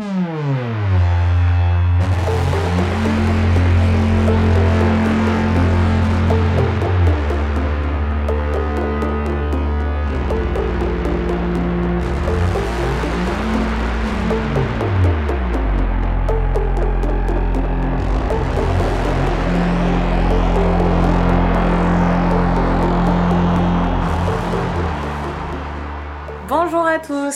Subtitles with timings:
[0.00, 0.39] Bonjour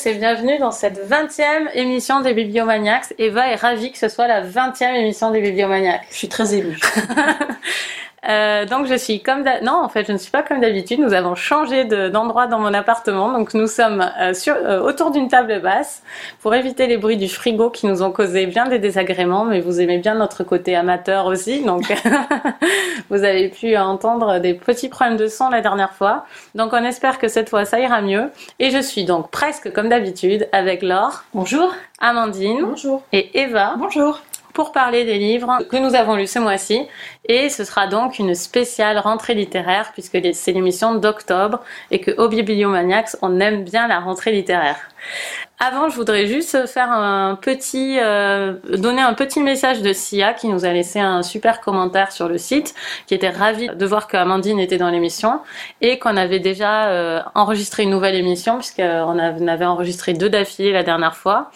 [0.07, 3.14] et bienvenue dans cette 20e émission des Bibliomaniacs.
[3.18, 6.02] Eva est ravie que ce soit la 20e émission des Bibliomaniacs.
[6.10, 6.79] Je suis très émue.
[8.28, 11.01] Euh, donc je suis comme non en fait je ne suis pas comme d'habitude.
[11.01, 15.10] Nous avons changé de- d'endroit dans mon appartement donc nous sommes euh, sur, euh, autour
[15.10, 16.02] d'une table basse
[16.41, 19.45] pour éviter les bruits du frigo qui nous ont causé bien des désagréments.
[19.45, 21.82] Mais vous aimez bien notre côté amateur aussi donc
[23.10, 26.24] vous avez pu entendre des petits problèmes de son la dernière fois.
[26.54, 28.30] Donc on espère que cette fois ça ira mieux.
[28.59, 31.74] Et je suis donc presque comme d'habitude avec Laure, Bonjour.
[32.01, 33.02] Amandine Bonjour.
[33.12, 34.20] et Eva Bonjour.
[34.55, 36.87] Pour parler des livres que nous avons lus ce mois-ci.
[37.29, 42.29] Et ce sera donc une spéciale rentrée littéraire, puisque c'est l'émission d'octobre, et que au
[42.29, 44.79] Bibliomaniacs, on aime bien la rentrée littéraire.
[45.61, 50.49] Avant, je voudrais juste faire un petit, euh, donner un petit message de Sia qui
[50.49, 52.74] nous a laissé un super commentaire sur le site,
[53.07, 55.41] qui était ravie de voir que Amandine était dans l'émission
[55.80, 60.83] et qu'on avait déjà euh, enregistré une nouvelle émission puisqu'on avait enregistré deux d'affilée la
[60.83, 61.51] dernière fois.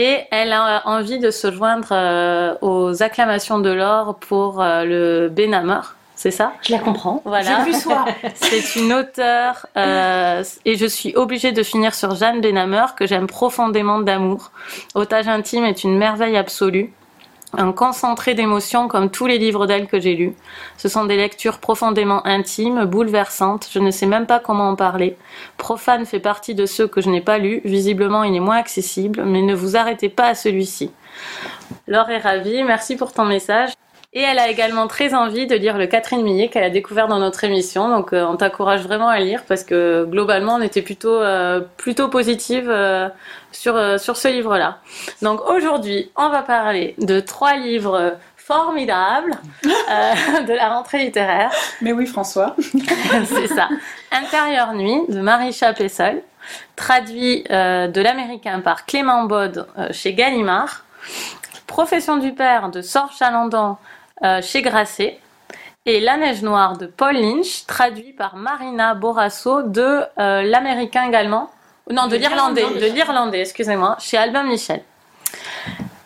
[0.00, 5.28] Et elle a envie de se joindre euh, aux acclamations de l'or pour euh, le
[5.28, 5.80] Benhammer,
[6.14, 6.52] c'est ça?
[6.62, 7.20] Je la comprends.
[7.24, 7.64] Voilà.
[7.64, 7.78] J'ai vu.
[8.34, 13.26] C'est une auteure euh, et je suis obligée de finir sur Jeanne Benhammer que j'aime
[13.26, 14.52] profondément d'amour.
[14.94, 16.92] Otage intime est une merveille absolue.
[17.56, 20.34] Un concentré d'émotions comme tous les livres d'elle que j'ai lus.
[20.76, 25.16] Ce sont des lectures profondément intimes, bouleversantes, je ne sais même pas comment en parler.
[25.56, 29.24] Profane fait partie de ceux que je n'ai pas lus, visiblement il est moins accessible,
[29.24, 30.90] mais ne vous arrêtez pas à celui-ci.
[31.86, 33.77] Laure est ravie, merci pour ton message.
[34.14, 37.18] Et elle a également très envie de lire le Catherine Millet qu'elle a découvert dans
[37.18, 37.90] notre émission.
[37.90, 42.08] Donc euh, on t'encourage vraiment à lire parce que globalement on était plutôt euh, plutôt
[42.08, 43.10] positive euh,
[43.52, 44.78] sur euh, sur ce livre-là.
[45.20, 49.32] Donc aujourd'hui on va parler de trois livres formidables
[49.62, 51.50] de la rentrée littéraire.
[51.82, 52.56] Mais oui, François.
[53.26, 53.68] C'est ça.
[54.10, 56.22] Intérieure nuit de Marie-Cha Pessol,
[56.76, 60.86] traduit de l'américain par Clément Bode chez Gallimard.
[61.66, 63.76] Profession du père de Sorge Chalandon
[64.22, 65.18] euh, chez Grasset.
[65.86, 71.50] Et La Neige Noire de Paul Lynch, traduit par Marina Borasso de euh, l'américain également.
[71.90, 72.62] Non, de l'Irlandais.
[72.62, 74.82] de l'irlandais, excusez-moi, chez Albin Michel.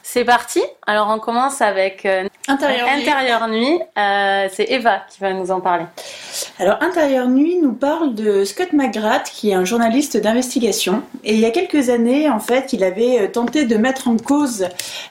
[0.03, 0.63] C'est parti.
[0.85, 3.03] Alors on commence avec euh, Intérieur nuit.
[3.03, 3.79] Intérieure nuit.
[3.97, 5.85] Euh, C'est Eva qui va nous en parler.
[6.59, 11.03] Alors, Intérieur Nuit nous parle de Scott McGrath, qui est un journaliste d'investigation.
[11.23, 14.17] Et il y a quelques années, en fait, il avait euh, tenté de mettre en
[14.17, 14.67] cause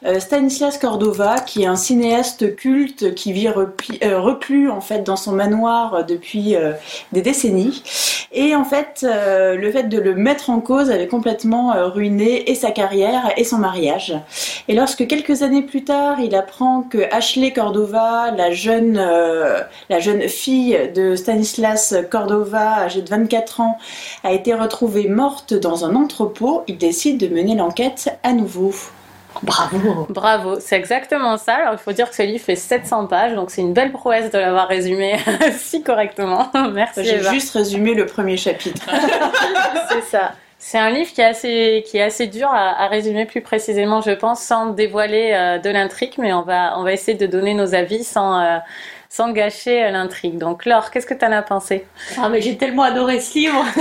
[0.05, 5.15] euh, Stanislas Cordova, qui est un cinéaste culte qui vit repli- reclus, en fait, dans
[5.15, 6.55] son manoir depuis
[7.11, 7.83] des décennies.
[8.33, 12.71] Et en fait, le fait de le mettre en cause avait complètement ruiné et sa
[12.71, 14.15] carrière et son mariage.
[14.67, 19.99] Et lorsque quelques années plus tard, il apprend que Ashley Cordova, la jeune, euh, la
[19.99, 23.77] jeune fille de Stanislas Cordova, âgée de 24 ans,
[24.23, 28.73] a été retrouvée morte dans un entrepôt, il décide de mener l'enquête à nouveau.
[29.43, 30.07] Bravo.
[30.09, 31.55] Bravo, c'est exactement ça.
[31.55, 34.29] Alors il faut dire que ce livre fait 700 pages, donc c'est une belle prouesse
[34.29, 35.17] de l'avoir résumé
[35.57, 36.51] si correctement.
[36.73, 38.83] Merci J'ai juste résumé le premier chapitre.
[39.89, 40.33] C'est ça.
[40.63, 44.11] C'est un livre qui est assez, qui est assez dur à, résumer plus précisément, je
[44.11, 47.73] pense, sans dévoiler euh, de l'intrigue, mais on va, on va essayer de donner nos
[47.73, 48.57] avis sans, euh,
[49.11, 50.37] sans gâcher euh, l'intrigue.
[50.37, 51.85] Donc Laure, qu'est-ce que tu en as pensé?
[52.17, 53.65] Ah, mais j'ai tellement adoré ce livre.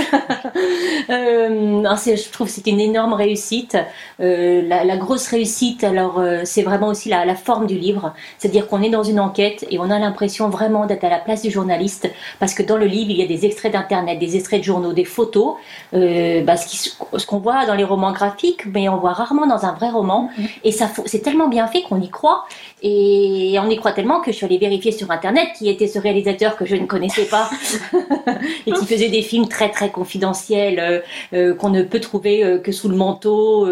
[1.09, 3.75] Euh, non, je trouve que c'est une énorme réussite.
[4.21, 8.13] Euh, la, la grosse réussite, alors, euh, c'est vraiment aussi la, la forme du livre.
[8.37, 11.41] C'est-à-dire qu'on est dans une enquête et on a l'impression vraiment d'être à la place
[11.41, 12.09] du journaliste
[12.39, 14.93] parce que dans le livre, il y a des extraits d'internet, des extraits de journaux,
[14.93, 15.55] des photos,
[15.91, 19.89] bah, ce qu'on voit dans les romans graphiques, mais on voit rarement dans un vrai
[19.89, 20.29] roman.
[20.63, 22.45] Et ça, c'est tellement bien fait qu'on y croit.
[22.83, 25.20] Et on y croit tellement que je suis allée vérifier sur internet
[25.55, 27.49] qui était ce réalisateur que je ne connaissais pas
[28.67, 30.99] et qui faisait des films très très confidentiels euh,
[31.33, 33.67] euh, qu'on ne peut trouver euh, que sous le manteau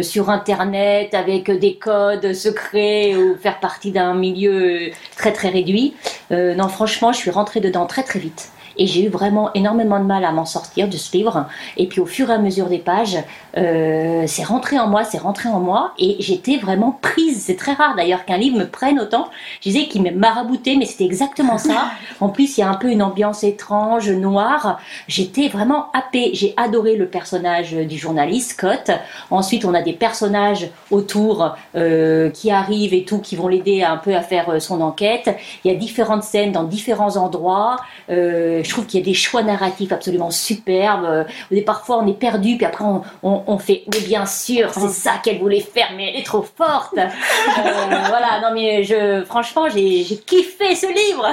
[0.00, 5.94] sur internet avec des codes secrets ou faire partie d'un milieu très très réduit.
[6.30, 8.50] Non, franchement, je suis rentrée dedans très très vite.
[8.76, 11.46] Et j'ai eu vraiment énormément de mal à m'en sortir de ce livre.
[11.76, 13.18] Et puis au fur et à mesure des pages,
[13.56, 15.92] euh, c'est rentré en moi, c'est rentré en moi.
[15.98, 17.44] Et j'étais vraiment prise.
[17.44, 19.28] C'est très rare d'ailleurs qu'un livre me prenne autant.
[19.60, 21.90] Je disais qu'il m'a marabouté, mais c'était exactement ça.
[22.20, 24.78] En plus, il y a un peu une ambiance étrange, noire.
[25.08, 26.30] J'étais vraiment happée.
[26.32, 28.90] J'ai adoré le personnage du journaliste, Scott.
[29.30, 33.96] Ensuite, on a des personnages autour euh, qui arrivent et tout, qui vont l'aider un
[33.96, 35.34] peu à faire euh, son enquête.
[35.64, 37.76] Il y a différentes scènes dans différents endroits.
[38.10, 41.26] Euh, je trouve qu'il y a des choix narratifs absolument superbes.
[41.50, 42.84] Et parfois, on est perdu, puis après,
[43.22, 46.94] on, fait, mais bien sûr, c'est ça qu'elle voulait faire, mais elle est trop forte.
[46.96, 51.26] voilà, non mais je, franchement, j'ai kiffé ce livre.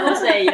[0.08, 0.50] conseil.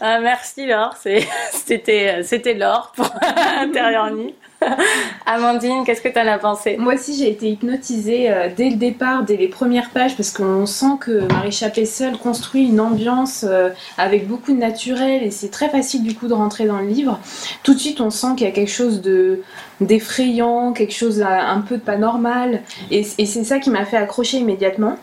[0.00, 3.10] Ah, merci Laure, c'était c'était Laure pour
[3.58, 4.34] Intérieur Nuit.
[5.26, 6.76] Amandine, qu'est-ce que tu en as pensé?
[6.78, 10.66] Moi aussi, j'ai été hypnotisée euh, dès le départ, dès les premières pages, parce qu'on
[10.66, 15.68] sent que Marie seule construit une ambiance euh, avec beaucoup de naturel et c'est très
[15.68, 17.20] facile du coup de rentrer dans le livre.
[17.62, 19.42] Tout de suite, on sent qu'il y a quelque chose de
[19.80, 24.38] d'effrayant, quelque chose un peu de pas normal, et c'est ça qui m'a fait accrocher
[24.38, 24.96] immédiatement.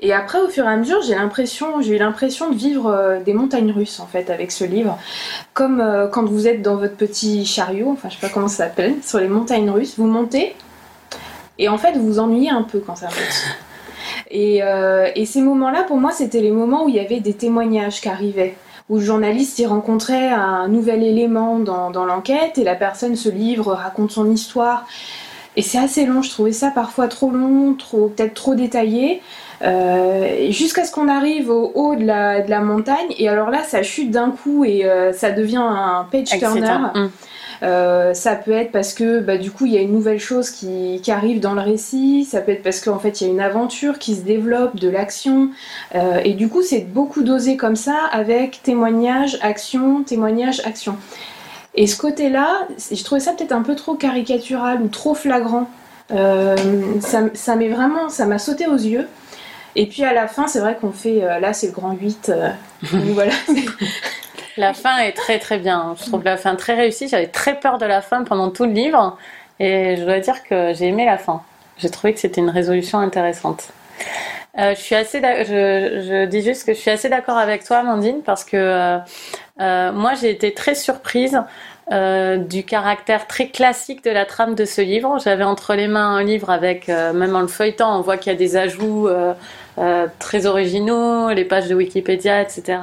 [0.00, 3.20] Et après, au fur et à mesure, j'ai l'impression, j'ai eu l'impression de vivre euh,
[3.20, 4.98] des montagnes russes en fait avec ce livre,
[5.54, 8.64] comme euh, quand vous êtes dans votre petit chariot, enfin je sais pas comment ça
[8.64, 10.54] s'appelle, sur les montagnes russes, vous montez
[11.58, 13.56] et en fait vous vous ennuyez un peu quand ça monte.
[14.30, 17.34] Et, euh, et ces moments-là, pour moi, c'était les moments où il y avait des
[17.34, 18.56] témoignages qui arrivaient
[18.88, 23.72] où le journaliste y rencontrait un nouvel élément dans, l'enquête et la personne se livre,
[23.72, 24.86] raconte son histoire.
[25.56, 29.22] Et c'est assez long, je trouvais ça parfois trop long, trop peut-être trop détaillé.
[29.62, 33.62] Euh, jusqu'à ce qu'on arrive au haut de la, de la, montagne et alors là
[33.62, 36.78] ça chute d'un coup et euh, ça devient un page turner.
[37.62, 40.50] Euh, ça peut être parce que bah, du coup il y a une nouvelle chose
[40.50, 43.32] qui, qui, arrive dans le récit, ça peut être parce qu'en fait il y a
[43.32, 45.50] une aventure qui se développe, de l'action,
[46.24, 50.96] et du coup c'est beaucoup dosé comme ça avec témoignage, action, témoignage, action.
[51.76, 55.68] Et ce côté-là, je trouvais ça peut-être un peu trop caricatural ou trop flagrant.
[56.10, 59.06] ça, ça m'est vraiment, ça m'a sauté aux yeux.
[59.76, 62.30] Et puis à la fin, c'est vrai qu'on fait, euh, là c'est le grand 8.
[62.30, 62.50] Euh,
[62.82, 63.32] voilà.
[64.56, 65.94] la fin est très très bien.
[65.98, 67.08] Je trouve la fin très réussie.
[67.08, 69.18] J'avais très peur de la fin pendant tout le livre.
[69.60, 71.42] Et je dois dire que j'ai aimé la fin.
[71.78, 73.68] J'ai trouvé que c'était une résolution intéressante.
[74.58, 77.78] Euh, je suis assez, je, je, dis juste que je suis assez d'accord avec toi,
[77.78, 78.98] Amandine, parce que
[79.58, 81.40] moi j'ai été très surprise
[81.90, 85.18] du caractère très classique de la trame de ce livre.
[85.22, 88.34] J'avais entre les mains un livre avec, même en le feuilletant, on voit qu'il y
[88.34, 89.08] a des ajouts
[89.78, 92.78] euh, très originaux, les pages de Wikipédia, etc.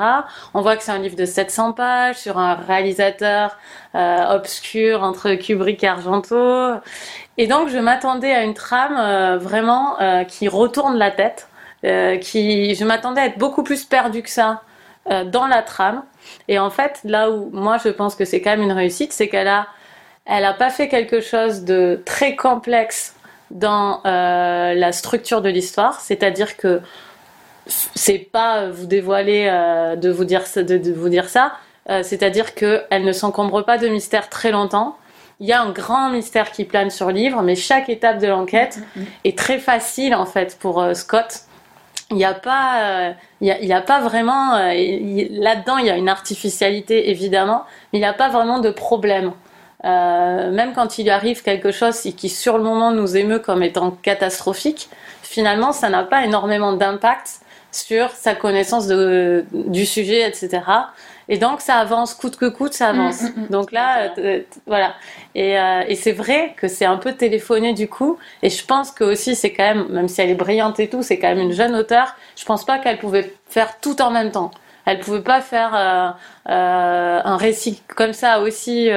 [0.53, 3.57] On voit que c'est un livre de 700 pages sur un réalisateur
[3.93, 6.75] obscur entre Kubrick et Argento.
[7.37, 9.97] Et donc je m'attendais à une trame vraiment
[10.27, 11.49] qui retourne la tête.
[12.21, 14.61] qui, je m'attendais à être beaucoup plus perdu que ça
[15.25, 16.03] dans la trame.
[16.47, 19.27] Et en fait, là où moi je pense que c'est quand même une réussite, c'est
[19.27, 19.67] qu'elle a,
[20.25, 23.15] elle a pas fait quelque chose de très complexe
[23.51, 26.81] dans euh, la structure de l'histoire, c'est-à-dire que
[27.67, 31.53] c'est pas vous dévoiler euh, de vous dire de, de vous dire ça,
[31.89, 34.97] euh, c'est-à-dire qu'elle ne s'encombre pas de mystère très longtemps.
[35.39, 38.27] Il y a un grand mystère qui plane sur le livre, mais chaque étape de
[38.27, 39.03] l'enquête mm-hmm.
[39.25, 41.45] est très facile en fait pour Scott
[42.11, 44.73] il n'y a pas, euh, il y a, pas vraiment euh,
[45.31, 45.77] là-dedans.
[45.77, 49.31] Il y a une artificialité évidemment, mais il n'y a pas vraiment de problème.
[49.83, 53.91] Euh, même quand il arrive quelque chose qui sur le moment nous émeut comme étant
[53.91, 54.89] catastrophique,
[55.23, 57.41] finalement ça n'a pas énormément d'impact
[57.71, 60.61] sur sa connaissance de, du sujet, etc.
[61.29, 63.21] Et donc ça avance coûte que coûte, ça avance.
[63.21, 63.47] Mm, mm, mm.
[63.49, 64.93] donc là, euh, voilà.
[65.33, 68.17] Et, euh, et c'est vrai que c'est un peu téléphoné du coup.
[68.43, 71.01] Et je pense que aussi c'est quand même, même si elle est brillante et tout,
[71.01, 72.15] c'est quand même une jeune auteure.
[72.35, 74.51] Je pense pas qu'elle pouvait faire tout en même temps.
[74.85, 75.71] Elle pouvait pas faire
[76.49, 78.89] euh un récit comme ça aussi.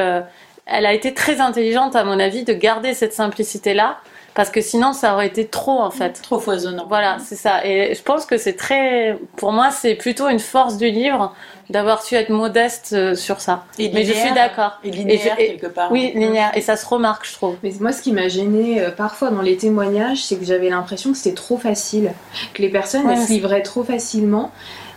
[0.66, 3.98] Elle a été très intelligente à mon avis de garder cette simplicité là
[4.34, 6.20] parce que sinon ça aurait été trop en fait.
[6.22, 6.86] Trop foisonnant.
[6.88, 7.64] Voilà, c'est ça.
[7.64, 11.34] Et je pense que c'est très, pour moi, c'est plutôt une force du livre
[11.70, 13.64] d'avoir su être modeste euh, sur ça.
[13.78, 14.78] Et Mais je suis d'accord.
[14.84, 15.90] Et linéaire quelque part.
[15.90, 16.50] Oui, linéaire.
[16.54, 17.56] Et ça se remarque, je trouve.
[17.62, 21.12] Mais moi, ce qui m'a gêné euh, parfois dans les témoignages, c'est que j'avais l'impression
[21.12, 22.12] que c'était trop facile,
[22.52, 24.50] que les personnes elles se livraient trop facilement.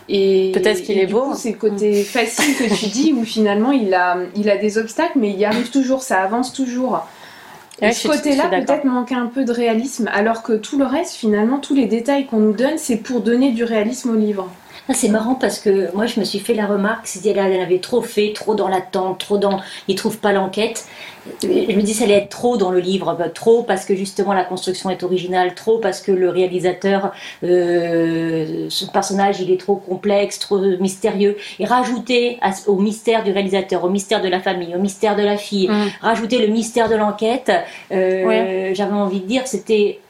[0.08, 1.34] Et peut-être qu'il est beau.
[1.34, 5.18] C'est le côté facile que tu dis où finalement il a, il a des obstacles,
[5.18, 7.02] mais il y arrive toujours, ça avance toujours
[7.80, 11.74] ce côté-là peut-être manque un peu de réalisme, alors que tout le reste, finalement, tous
[11.74, 14.50] les détails qu'on nous donne, c'est pour donner du réalisme au livre.
[14.90, 17.78] Ah, c'est marrant parce que moi je me suis fait la remarque, c'était elle avait
[17.78, 19.60] trop fait, trop dans l'attente, trop dans.
[19.86, 20.86] Il trouve pas l'enquête.
[21.42, 24.32] Je me dis ça allait être trop dans le livre, bah, trop parce que justement
[24.32, 27.12] la construction est originale, trop parce que le réalisateur,
[27.44, 31.36] euh, son personnage il est trop complexe, trop mystérieux.
[31.58, 35.36] Et rajouter au mystère du réalisateur, au mystère de la famille, au mystère de la
[35.36, 35.84] fille, Mm.
[36.00, 37.52] rajouter le mystère de l'enquête,
[37.92, 38.72] euh, Ouais.
[38.74, 40.00] j'avais envie de dire c'était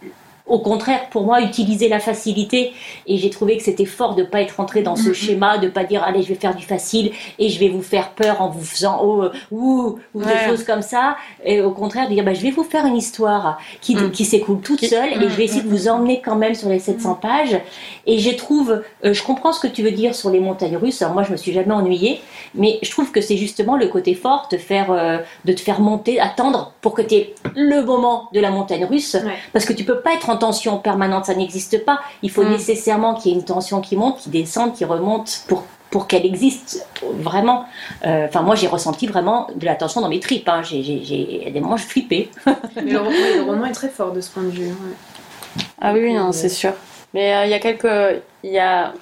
[0.49, 2.73] au contraire, pour moi, utiliser la facilité.
[3.07, 5.85] Et j'ai trouvé que c'était fort de pas être rentré dans ce schéma, de pas
[5.85, 8.65] dire allez, je vais faire du facile et je vais vous faire peur en vous
[8.65, 11.17] faisant oh euh, ouh ou des choses comme ça.
[11.45, 14.11] Et au contraire, de dire bah, je vais vous faire une histoire qui, Mm.
[14.11, 16.69] qui s'écoule toute seule et Mm, je vais essayer de vous emmener quand même sur
[16.69, 17.59] les 700 pages.
[18.07, 21.03] Et je trouve, euh, je comprends ce que tu veux dire sur les montagnes russes.
[21.03, 22.21] Alors moi, je me suis jamais ennuyée,
[22.55, 25.81] mais je trouve que c'est justement le côté fort de faire, euh, de te faire
[25.81, 29.15] monter, attendre pour que tu aies le moment de la montagne russe.
[29.15, 29.33] Ouais.
[29.53, 32.01] Parce que tu peux pas être en tension permanente, ça n'existe pas.
[32.23, 32.51] Il faut Mm.
[32.51, 36.27] nécessairement qu'il y ait une tension qui monte, qui descende, qui remonte pour pour qu'elle
[36.27, 37.65] existe vraiment.
[38.05, 40.47] Euh, Enfin, moi, j'ai ressenti vraiment de la tension dans mes tripes.
[40.47, 40.61] Hein.
[40.63, 42.29] J'ai, j'ai, j'ai- à des moments, je flippais.
[42.77, 44.67] Mais le, roman- le roman est très fort de ce point de vue.
[44.67, 45.63] ouais.
[45.81, 46.73] Ah oui, oui, non, c'est sûr.
[47.15, 48.21] Mais euh, il y a quelques.
[48.45, 48.93] Il y a.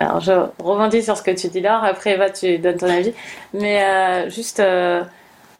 [0.00, 1.80] Alors, je rebondis sur ce que tu dis là.
[1.84, 3.12] Après, Eva, tu donnes ton avis.
[3.54, 4.58] Mais euh, juste.
[4.58, 5.04] euh,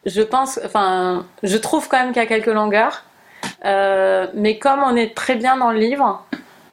[0.05, 0.59] je pense.
[0.65, 3.05] Enfin, je trouve quand même qu'il y a quelques longueurs.
[3.65, 6.25] Euh, mais comme on est très bien dans le livre,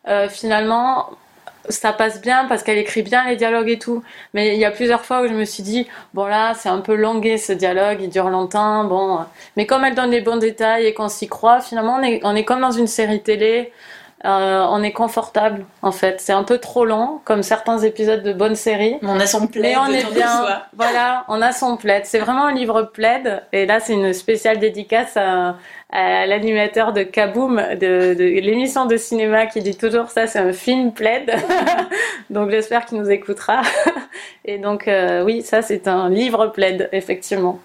[0.08, 1.10] euh, finalement.
[1.68, 4.04] Ça passe bien parce qu'elle écrit bien les dialogues et tout.
[4.34, 6.78] Mais il y a plusieurs fois où je me suis dit, bon là, c'est un
[6.78, 9.18] peu longué ce dialogue, il dure longtemps, bon.
[9.56, 12.36] Mais comme elle donne les bons détails et qu'on s'y croit, finalement, on est, on
[12.36, 13.72] est comme dans une série télé.
[14.24, 16.20] Euh, on est confortable en fait.
[16.20, 18.96] C'est un peu trop long, comme certains épisodes de bonnes séries.
[19.02, 20.62] On a son plaid Mais on est bien.
[20.74, 22.06] Voilà, on a son plaid.
[22.06, 23.42] C'est vraiment un livre plaid.
[23.52, 25.56] Et là, c'est une spéciale dédicace à
[25.92, 30.92] l'animateur de Kaboom, de, de l'émission de cinéma qui dit toujours ça, c'est un film
[30.92, 31.32] plaid.
[32.30, 33.62] donc j'espère qu'il nous écoutera.
[34.44, 37.60] et donc euh, oui, ça c'est un livre plaid, effectivement.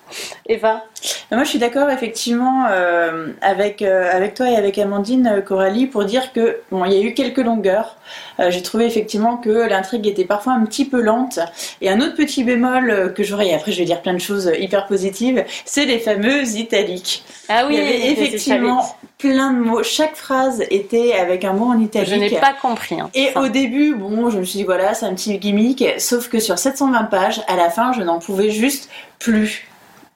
[0.47, 0.83] Eva
[1.31, 5.87] Moi, je suis d'accord effectivement euh, avec euh, avec toi et avec Amandine euh, Coralie
[5.87, 7.97] pour dire que bon, il y a eu quelques longueurs.
[8.41, 11.39] Euh, J'ai trouvé effectivement que l'intrigue était parfois un petit peu lente.
[11.81, 14.19] Et un autre petit bémol euh, que j'aurais, et après je vais dire plein de
[14.19, 17.23] choses euh, hyper positives, c'est les fameuses italiques.
[17.49, 18.83] Ah il y avait effectivement
[19.17, 19.83] plein de mots.
[19.83, 22.09] Chaque phrase était avec un mot en italique.
[22.09, 22.99] Je n'ai pas compris.
[22.99, 23.41] hein, Et ça.
[23.41, 26.57] au début, bon, je me suis dit voilà, c'est un petit gimmick, sauf que sur
[26.57, 29.67] 720 pages, à la fin, je n'en pouvais juste plus.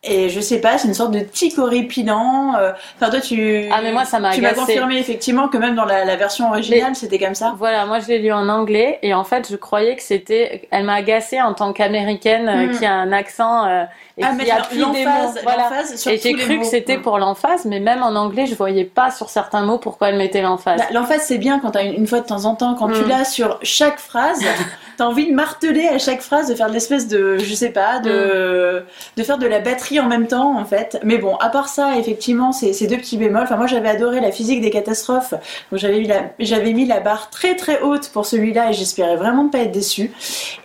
[0.08, 2.54] Et je sais pas, c'est une sorte de tic horripilant.
[2.58, 3.66] euh, Enfin, toi, tu.
[3.72, 6.50] Ah mais moi ça m'a Tu m'as confirmé effectivement que même dans la, la version
[6.50, 7.54] originale, c'était comme ça.
[7.58, 10.68] Voilà, moi je l'ai lu en anglais et en fait je croyais que c'était.
[10.72, 12.78] Elle m'a agacée en tant qu'américaine euh, Mm.
[12.78, 13.84] qui a un accent euh,
[14.18, 15.12] et ah, qui mettre appuie des mots.
[15.44, 15.70] Voilà.
[15.96, 16.62] sur Et j'ai cru mots.
[16.62, 20.10] que c'était pour l'emphase, mais même en anglais je voyais pas sur certains mots pourquoi
[20.10, 20.80] elle mettait l'emphase.
[20.80, 23.02] Bah, L'emphase, c'est bien quand t'as une, une fois de temps en temps, quand tu
[23.04, 23.10] Mm.
[23.10, 24.40] l'as sur chaque phrase,
[24.98, 28.00] t'as envie de marteler à chaque phrase, de faire de l'espèce de, je sais pas,
[28.00, 29.20] de, Mm.
[29.20, 31.00] de faire de la batterie en même temps, en fait.
[31.04, 33.44] Mais bon, à part ça, effectivement, ces deux petits bémols.
[33.44, 35.32] Enfin, moi, j'avais adoré la physique des catastrophes,
[35.72, 39.16] donc j'avais mis la, j'avais mis la barre très très haute pour celui-là et j'espérais
[39.16, 40.12] vraiment ne pas être déçue.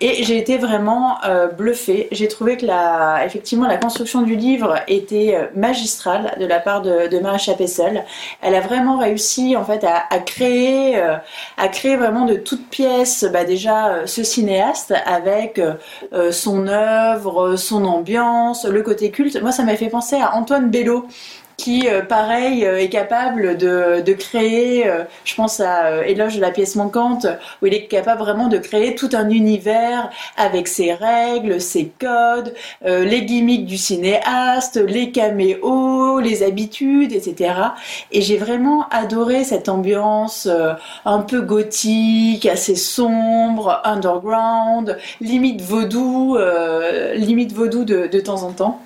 [0.01, 2.09] Et j'ai été vraiment euh, bluffée.
[2.13, 6.83] J'ai trouvé que la, effectivement, la construction du livre était euh, magistrale de la part
[6.83, 8.05] de, de Chapessel.
[8.43, 11.17] Elle a vraiment réussi, en fait, à, à créer, euh,
[11.57, 15.75] à créer vraiment de toutes pièces, bah, déjà euh, cinéaste avec euh,
[16.13, 19.41] euh, son œuvre, son ambiance, le côté culte.
[19.41, 21.07] Moi, ça m'a fait penser à Antoine Bello
[21.61, 26.51] qui, euh, pareil, euh, est capable de, créer, euh, je pense à Éloge de la
[26.51, 27.27] pièce manquante,
[27.61, 32.55] où il est capable vraiment de créer tout un univers avec ses règles, ses codes,
[32.85, 37.53] les gimmicks du cinéaste, les caméos, les habitudes, etc.
[38.11, 40.49] Et j'ai vraiment adoré cette ambiance
[41.05, 46.39] un peu gothique, assez sombre, underground, limite vaudou,
[47.15, 48.81] limite vaudou de temps en temps.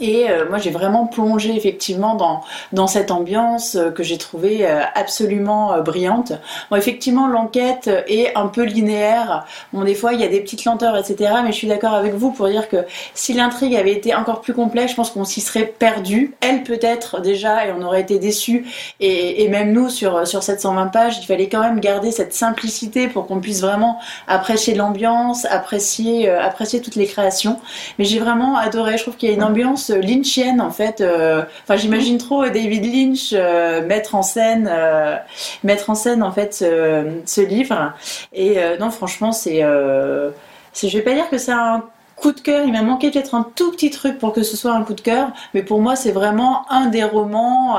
[0.00, 2.42] Et euh, moi, j'ai vraiment plongé effectivement dans,
[2.72, 6.32] dans cette ambiance euh, que j'ai trouvée euh, absolument brillante.
[6.70, 9.44] Bon, effectivement, l'enquête est un peu linéaire.
[9.72, 11.32] Bon, des fois, il y a des petites lenteurs, etc.
[11.44, 12.78] Mais je suis d'accord avec vous pour dire que
[13.14, 16.34] si l'intrigue avait été encore plus complexe, je pense qu'on s'y serait perdu.
[16.40, 18.66] Elle peut-être déjà, et on aurait été déçus.
[19.00, 23.08] Et, et même nous, sur, sur 720 pages, il fallait quand même garder cette simplicité
[23.08, 27.60] pour qu'on puisse vraiment apprécier l'ambiance, apprécier, apprécier toutes les créations.
[27.98, 28.96] Mais j'ai vraiment adoré.
[28.96, 31.00] Je trouve qu'il y a une ambiance lynchienne en fait.
[31.00, 35.16] Euh, Enfin, j'imagine trop David Lynch euh, mettre en scène, euh,
[35.62, 37.92] mettre en scène en fait ce, livre.
[38.32, 40.30] Et euh, non, franchement, c'est, euh,
[40.72, 41.84] c'est, je vais pas dire que c'est un
[42.16, 42.64] coup de cœur.
[42.66, 45.00] Il m'a manqué peut-être un tout petit truc pour que ce soit un coup de
[45.00, 47.78] cœur, mais pour moi, c'est vraiment un des romans.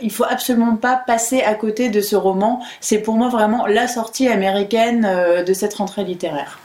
[0.00, 2.62] il faut absolument pas passer à côté de ce roman.
[2.80, 6.61] C'est pour moi vraiment la sortie américaine euh, de cette rentrée littéraire.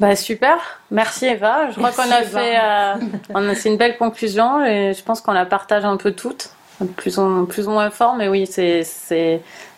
[0.00, 0.58] Bah super,
[0.90, 1.70] merci Eva.
[1.70, 5.44] Je crois qu'on a fait, euh, c'est une belle conclusion et je pense qu'on la
[5.44, 6.50] partage un peu toutes,
[6.96, 8.84] plus ou, plus ou moins fort, mais oui, c'est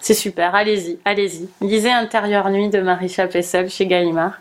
[0.02, 0.54] super.
[0.54, 1.48] Allez-y, allez-y.
[1.62, 4.34] Lisez Intérieure Nuit de Marie Chapessel chez Gallimard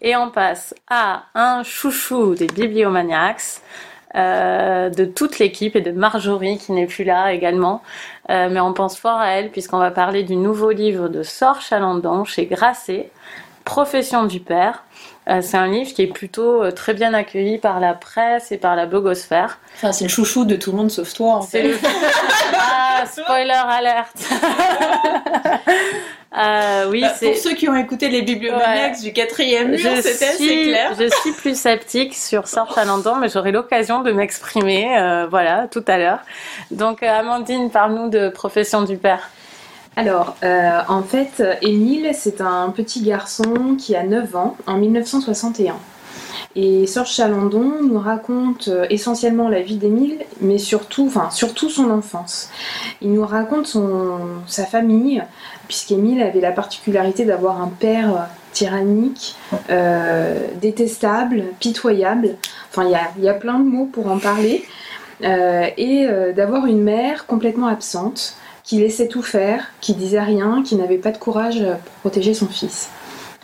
[0.00, 3.60] et on passe à un chouchou des Bibliomaniacs.
[4.16, 7.80] Euh, de toute l'équipe et de Marjorie qui n'est plus là également.
[8.28, 11.60] Euh, mais on pense fort à elle puisqu'on va parler du nouveau livre de Sor
[11.60, 13.12] Chalandon chez Grasset,
[13.64, 14.84] Profession du père.
[15.28, 18.56] Euh, c'est un livre qui est plutôt euh, très bien accueilli par la presse et
[18.56, 19.58] par la blogosphère.
[19.76, 21.34] Enfin, c'est le chouchou de tout le monde sauf toi.
[21.34, 21.78] En fait.
[22.58, 24.16] ah, spoiler alerte.
[26.32, 30.62] Euh, oui, bah, pour ceux qui ont écouté les bibliomaniacs du quatrième mur, c'était assez
[30.62, 30.94] clair.
[30.96, 35.98] Je suis plus sceptique sur Sort Chalandon, mais j'aurai l'occasion de m'exprimer, voilà, tout à
[35.98, 36.20] l'heure.
[36.70, 39.28] Donc, Amandine, parle-nous de Profession du père.
[39.96, 45.74] Alors, euh, en fait, Émile, c'est un petit garçon qui a 9 ans en 1961.
[46.56, 51.90] Et Serge Chalandon nous raconte euh, essentiellement la vie d'Émile, mais surtout, enfin, surtout son
[51.90, 52.50] enfance.
[53.02, 53.76] Il nous raconte
[54.46, 55.22] sa famille,
[55.68, 59.36] puisqu'Émile avait la particularité d'avoir un père tyrannique,
[59.70, 62.36] euh, détestable, pitoyable.
[62.70, 64.64] Enfin, il y a, plein de mots pour en parler.
[65.22, 68.36] et d'avoir une mère complètement absente
[68.70, 72.46] qui laissait tout faire, qui disait rien, qui n'avait pas de courage pour protéger son
[72.46, 72.88] fils.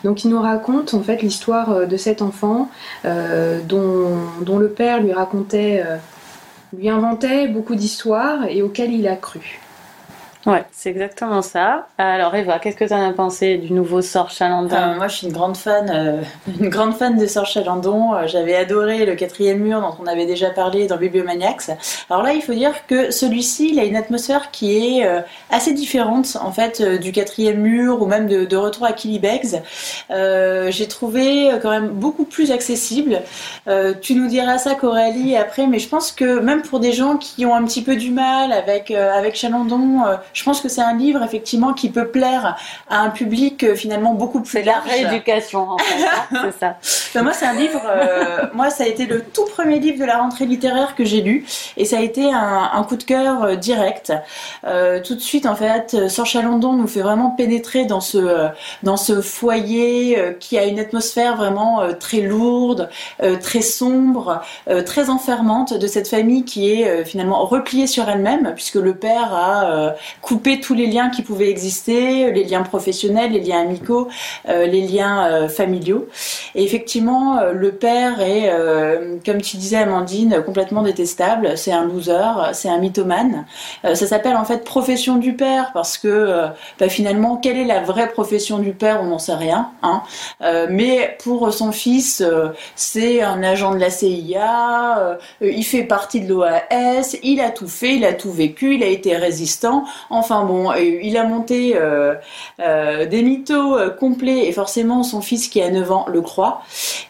[0.05, 2.71] Donc il nous raconte en fait l'histoire euh, de cet enfant
[3.03, 5.97] euh, dont, le père lui racontait, euh,
[6.77, 9.59] lui inventait beaucoup d'histoires et auxquelles il a cru.
[10.47, 11.89] Ouais, c'est exactement ça.
[11.97, 15.27] Alors Eva, qu'est-ce que tu en as pensé du nouveau Sort Chalandon Moi, je suis
[15.27, 16.21] une grande fan, euh,
[16.61, 18.13] une grande fan de Sort Chalandon.
[18.13, 21.71] Euh, j'avais adoré le quatrième mur dont on avait déjà parlé dans Bibliomaniacs.
[22.09, 25.73] Alors là, il faut dire que celui-ci, il a une atmosphère qui est euh, assez
[25.73, 29.21] différente en fait du quatrième mur ou même de, Retour à Killy
[30.09, 33.21] J'ai trouvé quand même beaucoup plus accessible.
[34.01, 37.45] tu nous diras ça, Coralie, après, mais je pense que même pour des gens qui
[37.45, 40.01] ont un petit peu du mal avec avec Chalandon
[40.37, 44.13] je pense que c'est un livre effectivement qui peut plaire à un public euh, finalement
[44.13, 44.85] beaucoup plus large.
[44.85, 47.23] La rééducation en fait, hein, c'est ça.
[47.23, 47.81] moi, c'est un livre.
[47.87, 51.21] Euh, moi, ça a été le tout premier livre de la rentrée littéraire que j'ai
[51.21, 54.13] lu, et ça a été un, coup de cœur euh, direct.
[54.63, 58.49] tout de suite, en fait, Sor Chalandon nous fait vraiment pénétrer dans ce
[58.83, 62.89] dans ce foyer qui a une atmosphère vraiment très lourde,
[63.41, 64.43] très sombre,
[64.85, 69.95] très enfermante de cette famille qui est finalement repliée sur elle-même, puisque le père a
[70.21, 74.07] couper tous les liens qui pouvaient exister, les liens professionnels, les liens amicaux,
[74.49, 76.07] euh, les liens euh, familiaux.
[76.55, 78.51] Et effectivement, euh, le père est,
[79.25, 81.57] comme tu disais Amandine, complètement détestable.
[81.57, 83.45] C'est un loser, c'est un mythomane.
[83.83, 86.47] ça s'appelle en fait profession du père parce que
[86.79, 88.99] bah, finalement, quelle est la vraie profession du père?
[89.01, 89.71] On n'en sait rien.
[89.83, 90.01] Hein.
[90.69, 92.23] mais pour son fils,
[92.75, 97.95] c'est un agent de la CIA, il fait partie de l'OAS, il a tout fait,
[97.95, 99.85] il a tout vécu, il a été résistant.
[100.09, 102.15] Enfin bon, il a monté euh,
[102.61, 106.61] euh, des mythos euh, complets et forcément son fils qui a 9 ans le croit.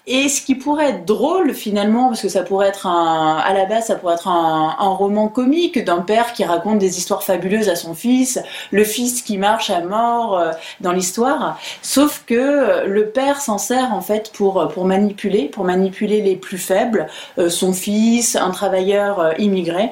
[0.08, 3.66] Et ce qui pourrait être drôle finalement, parce que ça pourrait être un, à la
[3.66, 7.76] base, ça pourrait être un, roman comique d'un père qui raconte des histoires fabuleuses à
[7.76, 10.42] son fils, le fils qui marche à mort
[10.80, 11.60] dans l'histoire.
[11.82, 17.08] Sauf que le père s'en sert en fait pour manipuler, pour manipuler les plus faibles,
[17.50, 19.92] son fils, un travailleur immigré.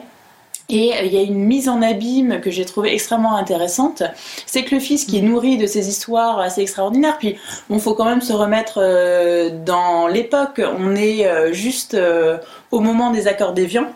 [0.69, 4.04] Et euh, il y a une mise en abîme que j'ai trouvée extrêmement intéressante.
[4.45, 7.38] C'est que le fils qui est nourri de ces histoires assez extraordinaires, puis
[7.69, 10.62] il faut quand même se remettre euh, dans l'époque.
[10.80, 11.97] On est euh, juste
[12.71, 13.88] au moment des accords d'Évian.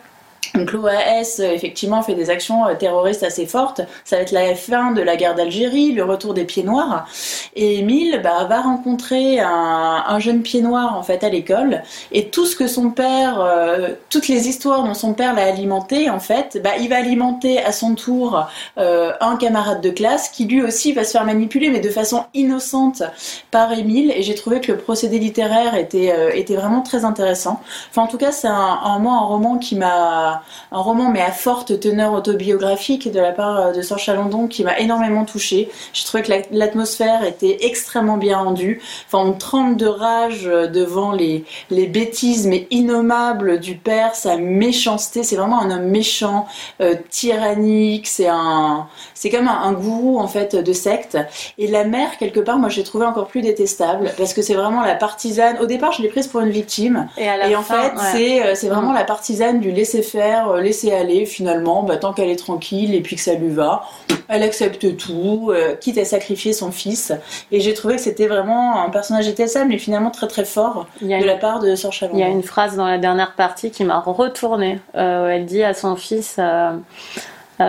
[0.54, 3.80] Donc l'OAS effectivement fait des actions euh, terroristes assez fortes.
[4.04, 7.06] Ça va être la fin de la guerre d'Algérie, le retour des pieds noirs.
[7.54, 11.82] Et Émile bah, va rencontrer un, jeune pied noir en fait à l'école.
[12.12, 16.10] Et tout ce que son père, euh, toutes les histoires dont son père l'a alimenté
[16.10, 18.46] en fait, bah, il va alimenter à son tour
[18.78, 22.24] euh, un camarade de classe qui lui aussi va se faire manipuler, mais de façon
[22.34, 23.02] innocente
[23.50, 24.12] par Émile.
[24.16, 27.60] Et j'ai trouvé que le procédé littéraire était, était vraiment très intéressant.
[27.90, 30.39] Enfin en tout cas c'est un, un, un roman qui m'a
[30.72, 34.78] un, roman, mais à forte teneur autobiographique de la part de Sir Chalandon qui m'a
[34.78, 35.70] énormément touchée.
[35.92, 38.80] Je trouvais que la- l'atmosphère était extrêmement bien rendue.
[39.06, 45.22] Enfin, on tremble de rage devant les, les bêtises, mais innommables du père, sa méchanceté.
[45.22, 46.46] C'est vraiment un homme méchant,
[46.80, 48.06] euh, tyrannique.
[48.06, 51.16] C'est un, c'est comme un, un gourou en fait de secte.
[51.58, 54.82] Et la mère, quelque part, moi, j'ai trouvé encore plus détestable parce que c'est vraiment
[54.82, 55.58] la partisane.
[55.60, 57.08] Au départ, je l'ai prise pour une victime.
[57.16, 58.02] Et à la Et en fin, fait, ouais.
[58.12, 58.94] c'est euh, c'est vraiment Mm.
[58.94, 61.26] la partisane du laisser faire, euh, laisser aller.
[61.26, 63.82] Finalement, bah, tant qu'elle est tranquille et puis que ça lui va,
[64.28, 67.12] elle accepte tout, euh, quitte à sacrifier son fils.
[67.50, 71.06] Et j'ai trouvé que c'était vraiment un personnage détestable, mais finalement très très fort de
[71.06, 72.18] une- la part de Sir Chalandon.
[72.18, 74.80] Il y a une phrase dans la dernière partie qui m'a retournée.
[74.94, 76.72] Euh, où elle dit à son fils, euh,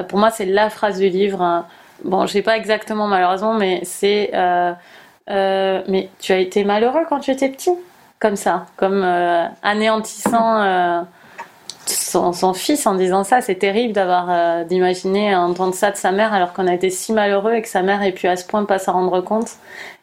[0.07, 1.41] pour moi c'est la phrase du livre.
[1.41, 1.65] hein.
[2.03, 4.31] Bon, je sais pas exactement malheureusement, mais c'est
[5.27, 7.71] mais tu as été malheureux quand tu étais petit,
[8.19, 11.01] comme ça, comme euh, anéantissant euh,
[12.11, 13.41] son, son fils en disant ça.
[13.41, 17.13] C'est terrible d'avoir euh, d'imaginer entendre ça de sa mère alors qu'on a été si
[17.13, 19.49] malheureux et que sa mère ait pu à ce point pas s'en rendre compte.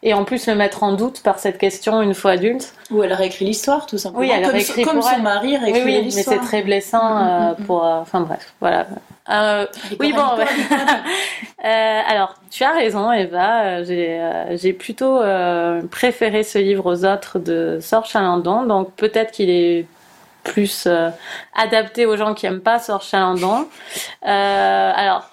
[0.04, 2.72] Et en plus le mettre en doute par cette question une fois adulte.
[2.92, 4.20] Où elle réécrit l'histoire, tout simplement.
[4.20, 5.22] Oui, elle comme, réécrit comme pour son elle.
[5.22, 6.36] mari Oui, réécrit oui, mais l'histoire.
[6.40, 7.64] c'est très blessant Mm, euh, mm, mm.
[7.66, 7.84] pour.
[7.84, 8.86] euh, Enfin bref, voilà.
[9.30, 9.66] Euh,
[10.00, 10.46] oui, bon, ouais.
[11.64, 13.82] euh, alors, tu as raison, Eva.
[13.82, 15.18] J'ai euh, j'ai plutôt
[15.90, 18.62] préféré ce livre aux autres de Sor Chalandon.
[18.64, 19.86] Donc, peut-être qu'il est
[20.48, 21.10] plus euh,
[21.54, 23.68] adapté aux gens qui aiment pas Sor Chalandon.
[24.26, 25.30] Euh, alors,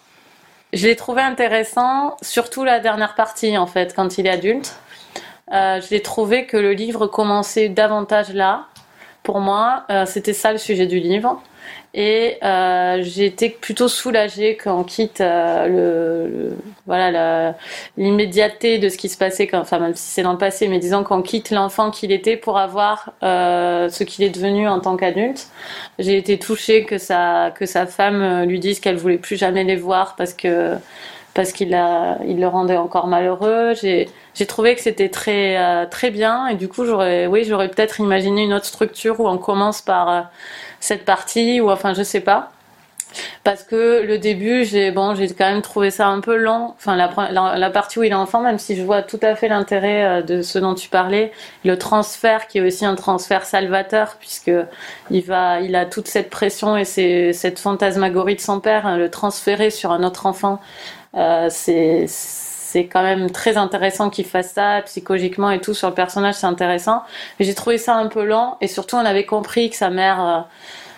[0.73, 4.75] je l'ai trouvé intéressant, surtout la dernière partie, en fait, quand il est adulte.
[5.51, 8.67] Euh, je l'ai trouvé que le livre commençait davantage là.
[9.26, 11.44] Pour moi, euh, c'était ça le sujet du livre.
[11.96, 17.56] Et euh, j'ai été plutôt soulagée qu'on quitte euh, le, le- voilà
[17.98, 20.80] l'immédiateté de ce qui se passait, quand, enfin même si c'est dans le passé, mais
[20.80, 24.98] disons qu'on quitte l'enfant qu'il était pour avoir euh, ce qu'il est devenu en tant
[24.98, 25.48] qu'adulte.
[26.00, 29.64] J'ai été touchée que sa que sa femme euh, lui dise qu'elle voulait plus jamais
[29.64, 30.76] les voir parce que
[31.36, 33.74] parce qu'il le rendait encore malheureux.
[33.76, 36.48] J'ai trouvé que c'était très euh, très bien.
[36.48, 40.10] Et du coup j'aurais oui j'aurais peut-être imaginé une autre structure où on commence par
[40.10, 40.21] euh,
[40.80, 42.52] cette partie ou enfin je sais pas.
[43.43, 46.95] Parce que le début j'ai bon j'ai quand même trouvé ça un peu long enfin
[46.95, 50.21] la, partie où il est enfant même si je vois tout à fait l'intérêt euh,
[50.21, 51.32] de ce dont tu parlais
[51.63, 54.52] le transfert qui est aussi un transfert salvateur puisque
[55.12, 59.91] il a toute cette pression et cette fantasmagorie de son père hein, le transférer sur
[59.91, 60.60] un autre enfant
[61.15, 65.93] euh, c'est c'est quand même très intéressant qu'il fasse ça psychologiquement et tout sur le
[65.95, 67.04] personnage c'est intéressant.
[67.39, 70.25] Mais j'ai trouvé ça un peu lent et surtout on avait compris que sa mère
[70.25, 70.41] euh,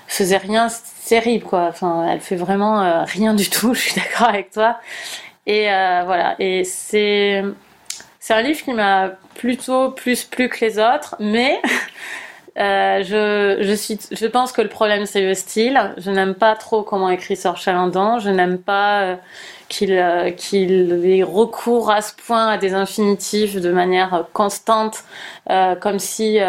[0.08, 0.68] faisait rien
[1.08, 1.68] terrible quoi.
[1.70, 4.80] Enfin elle fait vraiment euh, rien du tout je suis d'accord avec toi.
[5.46, 6.36] Et voilà.
[6.40, 7.44] Et c'est
[8.20, 11.62] c'est un livre qui m'a plutôt plus plu que les autres mais
[12.60, 15.94] euh, je, je, suis, je pense que le problème c'est le style.
[15.98, 18.20] Je n'aime pas trop comment écrit Chalandon.
[18.20, 19.16] Je n'aime pas euh,
[19.70, 25.04] qu'il euh, qu'il ait recours à ce point à des infinitifs de manière constante,
[25.52, 26.40] euh, comme si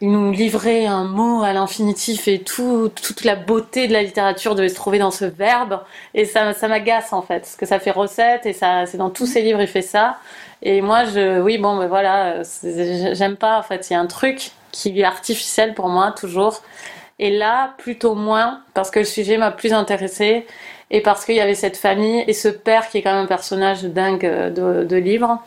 [0.00, 4.56] il nous livrait un mot à l'infinitif et tout, toute la beauté de la littérature
[4.56, 5.80] devait se trouver dans ce verbe.
[6.14, 9.26] Et ça, ça m'agace en fait, parce que ça fait recette et c'est dans tous
[9.26, 10.16] ses livres il fait ça.
[10.62, 12.42] Et moi, je, oui, bon, ben voilà,
[13.12, 13.88] j'aime pas en fait.
[13.90, 16.62] Il y a un truc qui est artificiel pour moi toujours.
[17.18, 20.46] Et là, plutôt moins, parce que le sujet m'a plus intéressé
[20.90, 23.28] et parce qu'il y avait cette famille et ce père qui est quand même un
[23.28, 25.40] personnage dingue euh, de, de livre.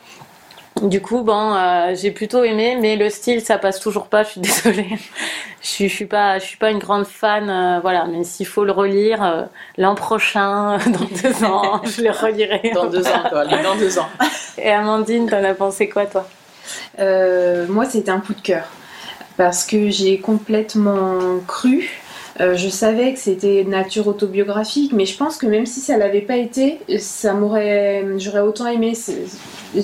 [0.82, 4.24] Du coup, bon, euh, j'ai plutôt aimé, mais le style, ça passe toujours pas.
[4.24, 4.98] Je suis désolée.
[5.62, 8.04] Je suis, je suis pas, je suis pas une grande fan, euh, voilà.
[8.04, 9.42] Mais s'il faut le relire euh,
[9.78, 12.72] l'an prochain, dans deux ans, je le relirai.
[12.74, 13.46] Dans deux ans, quoi.
[13.46, 14.08] Dans deux ans.
[14.58, 16.28] Et Amandine, t'en as pensé quoi, toi?
[16.98, 18.64] Euh, moi, c'était un coup de cœur
[19.36, 21.88] parce que j'ai complètement cru.
[22.40, 25.96] Euh, je savais que c'était de nature autobiographique, mais je pense que même si ça
[25.96, 28.92] l'avait pas été, ça m'aurait, j'aurais autant aimé,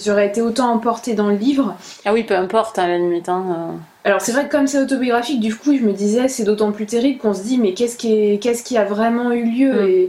[0.04, 1.74] j'aurais été autant emportée dans le livre.
[2.04, 3.30] Ah oui, peu importe, à la limite.
[3.30, 3.78] Hein, euh.
[4.04, 6.84] Alors c'est vrai que comme c'est autobiographique, du coup, je me disais c'est d'autant plus
[6.86, 9.88] terrible qu'on se dit mais qu'est-ce qui, est- qu'est-ce qui a vraiment eu lieu Mm.
[9.88, 10.08] et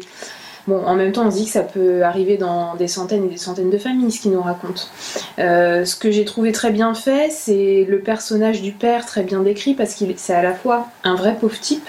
[0.67, 3.29] bon, en même temps, on se dit que ça peut arriver dans des centaines et
[3.29, 4.89] des centaines de familles, ce qu'il nous raconte.
[5.39, 9.41] Euh, ce que j'ai trouvé très bien fait, c'est le personnage du père très bien
[9.41, 11.87] décrit parce qu'il c'est à la fois un vrai pauvre type.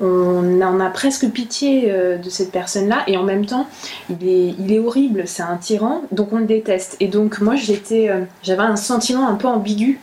[0.00, 3.68] On en a presque pitié euh, de cette personne-là et en même temps,
[4.10, 6.96] il est, il est horrible, c'est un tyran, donc on le déteste.
[7.00, 10.00] Et donc moi, j'étais, euh, j'avais un sentiment un peu ambigu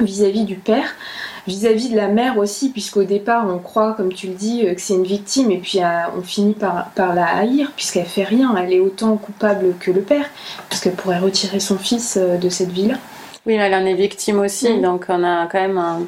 [0.00, 0.94] vis-à-vis du père,
[1.46, 4.80] vis-à-vis de la mère aussi, puisqu'au départ on croit, comme tu le dis, euh, que
[4.80, 8.54] c'est une victime, et puis euh, on finit par, par la haïr, puisqu'elle fait rien,
[8.56, 10.26] elle est autant coupable que le père,
[10.68, 12.94] puisqu'elle pourrait retirer son fils euh, de cette vie-là.
[13.46, 14.82] Oui, elle en est victime aussi, Mm.
[14.82, 16.00] donc on a quand même un,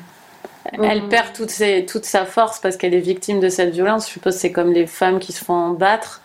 [0.83, 4.07] Elle perd toute, ses, toute sa force parce qu'elle est victime de cette violence.
[4.07, 6.21] Je suppose que c'est comme les femmes qui se font battre.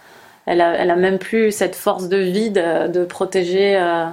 [0.45, 4.05] Elle a, elle a même plus cette force de vie de, de protéger euh,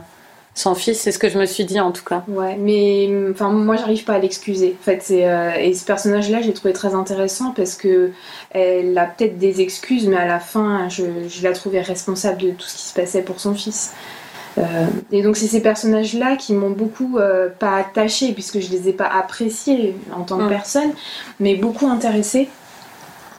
[0.56, 0.98] son fils.
[1.00, 2.24] C'est ce que je me suis dit en tout cas.
[2.26, 4.74] Ouais, mais enfin moi j'arrive pas à l'excuser.
[4.80, 8.10] En fait, c'est euh, et ce personnage-là, j'ai trouvé très intéressant parce que
[8.50, 12.50] elle a peut-être des excuses, mais à la fin, je, je la trouvais responsable de
[12.50, 13.92] tout ce qui se passait pour son fils.
[14.58, 18.88] Euh, et donc c'est ces personnages-là qui m'ont beaucoup euh, pas attachée puisque je les
[18.88, 20.48] ai pas appréciés en tant que Mm.
[20.48, 20.90] personne,
[21.40, 22.48] mais beaucoup intéressés.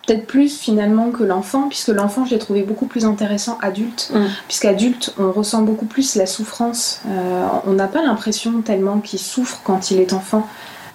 [0.08, 4.26] Peut-être plus finalement que l'enfant, puisque l'enfant je l'ai trouvé beaucoup plus intéressant adulte, Mm.
[4.48, 7.02] puisqu'adulte on ressent beaucoup plus la souffrance.
[7.08, 10.48] Euh, on n'a pas l'impression tellement qu'il souffre quand il est enfant.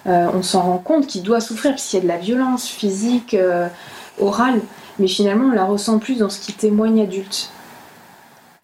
[0.07, 3.35] Euh, on s'en rend compte qu'il doit souffrir puisqu'il y a de la violence physique,
[3.35, 3.67] euh,
[4.19, 4.59] orale,
[4.99, 7.51] mais finalement on la ressent plus dans ce qui témoigne adulte.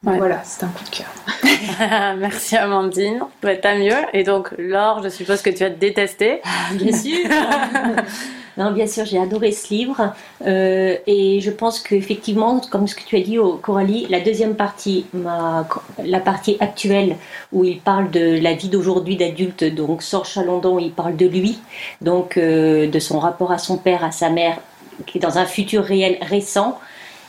[0.06, 0.18] Ouais.
[0.18, 2.16] Voilà, c'est un coup de cœur.
[2.18, 3.20] Merci Amandine.
[3.44, 3.96] Bah, T'as mieux.
[4.14, 6.42] Et donc Laure, je suppose que tu as détesté.
[6.74, 7.18] Bien sûr.
[8.60, 10.13] non, bien sûr, j'ai adoré ce livre.
[10.45, 14.56] Euh, et je pense qu'effectivement, comme ce que tu as dit, oh, Coralie, la deuxième
[14.56, 15.65] partie, ma-
[16.06, 17.15] la partie actuelle,
[17.54, 21.60] où il parle de la vie d'aujourd'hui d'adulte, donc Sor Chalandon, il parle de lui,
[22.02, 24.58] donc euh, de son rapport à son père, à sa mère,
[25.06, 26.78] qui est dans un futur réel récent.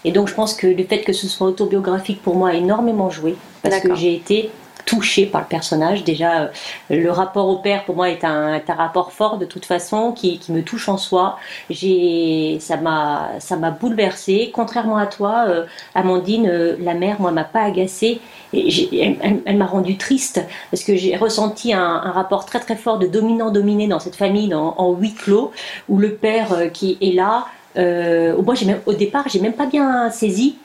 [0.04, 3.10] Et donc je pense que le fait que ce soit autobiographique pour moi a énormément
[3.10, 4.50] joué, parce que j'ai été
[4.84, 6.04] touchée par le personnage.
[6.04, 6.48] Déjà, euh,
[6.90, 10.38] le rapport au père pour moi est un, un rapport fort de toute façon qui,
[10.38, 11.38] qui me touche en soi.
[11.70, 14.50] Ça m'a, bouleversée.
[14.52, 15.64] Contrairement à toi, euh,
[15.94, 18.20] Amandine, euh, la mère, moi, m'a pas agacée.
[18.52, 22.98] Et elle, m'a rendue triste parce que j'ai ressenti un, un rapport très très fort
[22.98, 25.52] de dominant-dominé dans cette famille dans- en huis clos
[25.88, 27.46] où le père qui est là.
[27.76, 28.54] Moi,
[28.86, 30.56] au départ, j'ai même pas bien saisi.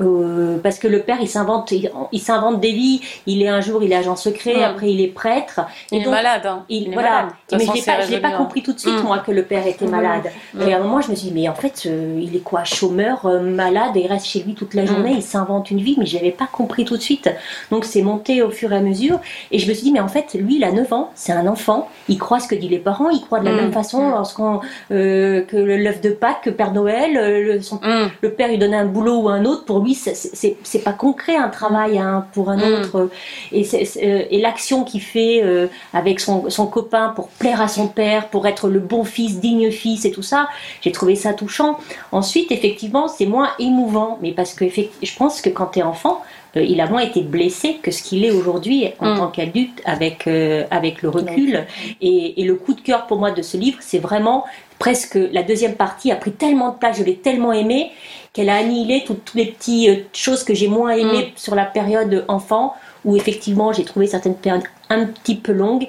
[0.00, 3.60] Euh, parce que le père il s'invente il, il s'invente des vies il est un
[3.60, 6.46] jour il est agent secret après il est prêtre Il est malade.
[6.46, 6.64] hein.
[6.68, 7.10] il, voilà.
[7.10, 7.26] malade.
[7.52, 8.38] Mais je façon, c'est pas, je hein.
[8.38, 9.06] compris tout de suite, Mm.
[9.06, 9.90] moi, que le père était Mm.
[9.90, 10.30] malade.
[10.54, 10.62] Mm.
[10.62, 12.64] Et à un moment, je me suis dit, mais en fait, euh, il est quoi
[12.64, 15.16] Chômeur, euh, malade, et il reste chez lui toute la journée, Mm.
[15.18, 17.30] il s'invente une vie, mais je l'avais pas compris tout de suite.
[17.70, 19.18] Donc c'est monté au fur et à mesure.
[19.50, 21.46] Et je me suis dit, mais en fait, lui, il a 9 ans, c'est un
[21.46, 24.60] enfant, il croit ce que disent les parents, il croit de la même façon lorsqu'on
[24.90, 27.80] euh, que l'œuf de Pâques, que Père Noël, le, son
[28.22, 31.48] le père lui donnait un boulot ou un autre, pour lui, c'est- pas concret un
[31.48, 32.62] travail hein, pour un Mm.
[32.82, 33.10] autre.
[33.52, 37.88] Et, euh, et l'action qu'il fait euh, avec son, son copain pour plaire à son
[37.88, 40.48] père, pour être le bon fils, digne fils et tout ça,
[40.80, 41.78] j'ai trouvé ça touchant.
[42.10, 46.22] Ensuite, effectivement, c'est moins émouvant, mais parce que je pense que quand tu es enfant,
[46.56, 49.18] il a moins été blessé que ce qu'il est aujourd'hui en Mm.
[49.18, 51.66] tant qu'adulte avec, euh, avec le recul.
[52.00, 54.44] Et, et le coup de cœur pour moi de ce livre, c'est vraiment
[54.78, 57.90] presque la deuxième partie a pris tellement de place, je l'ai tellement aimé
[58.32, 61.64] qu'elle a annihilé toutes, toutes les petites euh, choses que j'ai moins aimées sur la
[61.64, 65.86] période enfant, où effectivement j'ai trouvé certaines périodes un petit peu longues.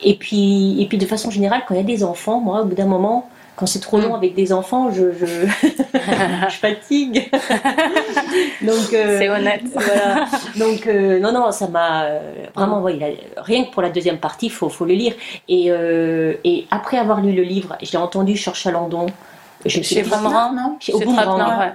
[0.00, 2.64] Et puis, et puis de façon générale, quand il y a des enfants, moi, au
[2.66, 4.14] bout d'un moment, quand c'est trop long Mm.
[4.22, 5.26] avec des enfants, je, je,
[6.48, 7.28] je fatigue.
[8.62, 9.62] Donc, euh, C'est honnête.
[9.74, 10.26] voilà.
[10.56, 12.20] Donc, euh, non, non, ça m'a euh,
[12.54, 15.14] vraiment, ouais, il a- rien que pour la deuxième partie, il faut, faut le lire.
[15.48, 19.06] Et, euh, et après avoir lu le livre, je l'ai entendu sur Chalandon.
[19.66, 21.04] Je Chez Vremrand, non chez- au ouais.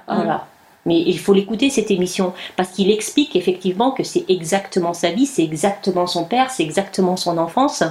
[0.08, 0.46] Voilà.
[0.86, 5.26] Mais il faut l'écouter cette émission parce qu'il explique effectivement que c'est exactement sa vie,
[5.26, 7.84] c'est exactement son père, c'est exactement son enfance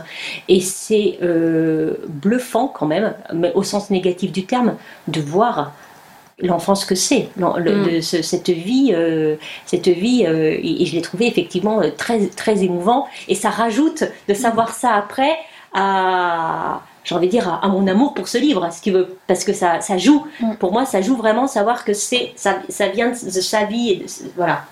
[0.48, 4.76] et c'est euh, bluffant quand même, mais au sens négatif du terme,
[5.08, 5.72] de voir
[6.38, 8.02] l'enfance que c'est, le- Mm.
[8.02, 12.62] ce- cette vie, euh, cette vie, euh, et, et je l'ai trouvé effectivement très très
[12.64, 15.36] émouvant et ça rajoute de savoir ça après
[15.72, 19.16] à j'ai envie de dire à, à mon amour pour ce livre, ce qui veut,
[19.26, 20.26] parce que ça, ça joue.
[20.40, 20.54] Mm.
[20.54, 23.96] Pour moi, ça joue vraiment savoir que c'est ça, ça vient de, sa vie et
[23.96, 24.62] de, voilà.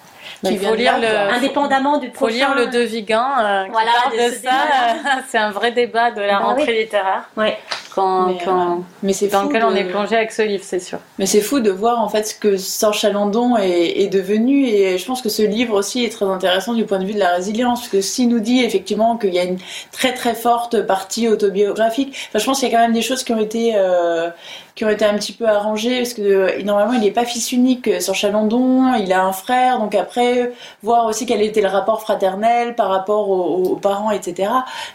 [0.42, 1.34] Il faut lire le.
[1.34, 2.34] Indépendamment du Faut prochain.
[2.34, 4.50] lire le De Vigan euh, Voilà, de de, ce ça.
[5.28, 7.58] C'est un vrai débat de la Bah rentrée littéraire Ouais.
[7.94, 10.62] Quand, Mais, quand- euh, Mais c'est dans lequel de- on est plongé avec ce livre,
[10.64, 10.98] c'est sûr.
[11.18, 14.66] Mais c'est fou de voir en fait ce que Sor Chalandon est, est devenu.
[14.66, 17.18] Et je pense que ce livre aussi est très intéressant du point de vue de
[17.18, 17.80] la résilience.
[17.80, 19.58] Parce que s'il nous dit effectivement qu'il y a une
[19.92, 23.22] très très forte partie autobiographique, enfin, je pense qu'il y a quand même des choses
[23.24, 24.30] qui ont été euh,
[24.76, 25.98] qui ont été un petit peu arrangées.
[25.98, 29.32] Parce que euh, normalement il n'est pas fils unique euh, Sor Chalandon, il a un
[29.32, 29.78] frère.
[29.78, 34.50] Donc après voir aussi quel était le rapport fraternel par rapport aux, aux parents etc.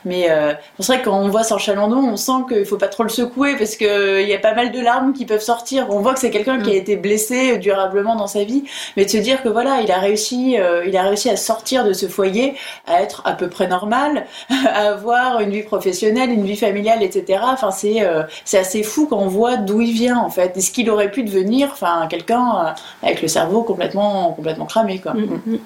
[0.06, 2.85] Mais euh, c'est vrai que quand on voit Sor Chalandon, on sent qu'il faut pas
[2.88, 5.88] trop le secouer parce que il y a pas mal de larmes qui peuvent sortir.
[5.90, 8.64] On voit que c'est quelqu'un qui a été blessé durablement dans sa vie,
[8.98, 11.84] mais de se dire que voilà, il a réussi, euh, il a réussi à sortir
[11.84, 12.56] de ce foyer,
[12.88, 17.42] à être à peu près normal, à avoir une vie professionnelle, une vie familiale, etc.
[17.44, 20.62] Enfin, c'est euh, c'est assez fou quand on voit d'où il vient en fait, et
[20.62, 22.72] ce qu'il aurait pu devenir, enfin quelqu'un euh,
[23.04, 25.14] avec le cerveau complètement complètement cramé quoi.
[25.14, 25.60] Mm, mm.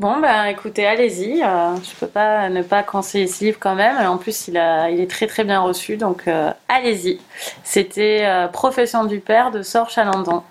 [0.00, 1.42] Bon, ben écoutez, allez-y.
[1.42, 3.98] Euh, je peux pas ne pas conseiller ce livre quand même.
[4.08, 7.20] En plus, il, a, il est très très bien reçu, donc euh, allez-y.
[7.64, 10.42] C'était euh, Profession du père de Sor Chalandon.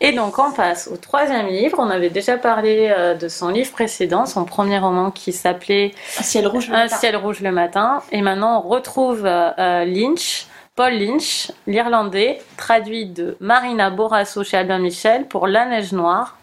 [0.00, 1.76] Et donc on passe au troisième livre.
[1.78, 6.48] On avait déjà parlé de son livre précédent, son premier roman qui s'appelait Un ciel
[6.48, 6.96] rouge le Un matin.
[6.96, 8.02] ciel rouge le matin.
[8.10, 14.80] Et maintenant on retrouve euh, Lynch, Paul Lynch, l'Irlandais, traduit de Marina Borasso chez Albin
[14.80, 16.36] Michel pour La Neige Noire.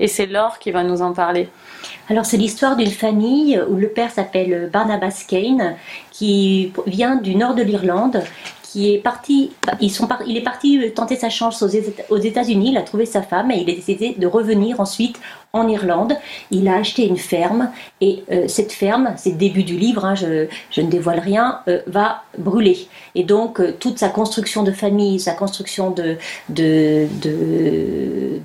[0.00, 1.48] Et c'est Laure qui va nous en parler.
[2.08, 5.76] Alors c'est l'histoire d'une famille où le père s'appelle Barnabas Kane,
[6.10, 8.22] qui vient du nord de l'Irlande,
[8.62, 12.82] qui est parti, ils sont il est parti tenter sa chance aux États-Unis, il a
[12.82, 15.20] trouvé sa femme et il a décidé de revenir ensuite
[15.54, 16.16] en Irlande.
[16.50, 20.14] Il a acheté une ferme et euh, cette ferme, c'est le début du livre, hein,
[20.14, 22.88] je, ne dévoile rien, euh, va brûler.
[23.14, 25.94] Et donc euh, toute sa construction de famille, sa construction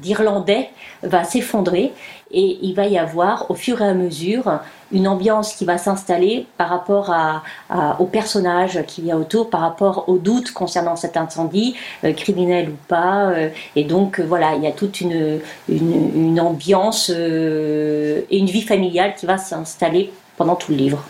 [0.01, 0.69] d'Irlandais
[1.03, 1.91] va s'effondrer
[2.31, 4.59] et il va y avoir au fur et à mesure
[4.91, 7.41] une ambiance qui va s'installer par rapport à,
[7.71, 11.75] à- au personnage qui vient autour, par rapport aux doutes concernant cet incendie,
[12.17, 13.31] criminel ou pas.
[13.75, 19.25] et donc voilà, il y a toute une ambiance euh, et une vie familiale qui
[19.25, 21.03] va s'installer pendant tout le livre.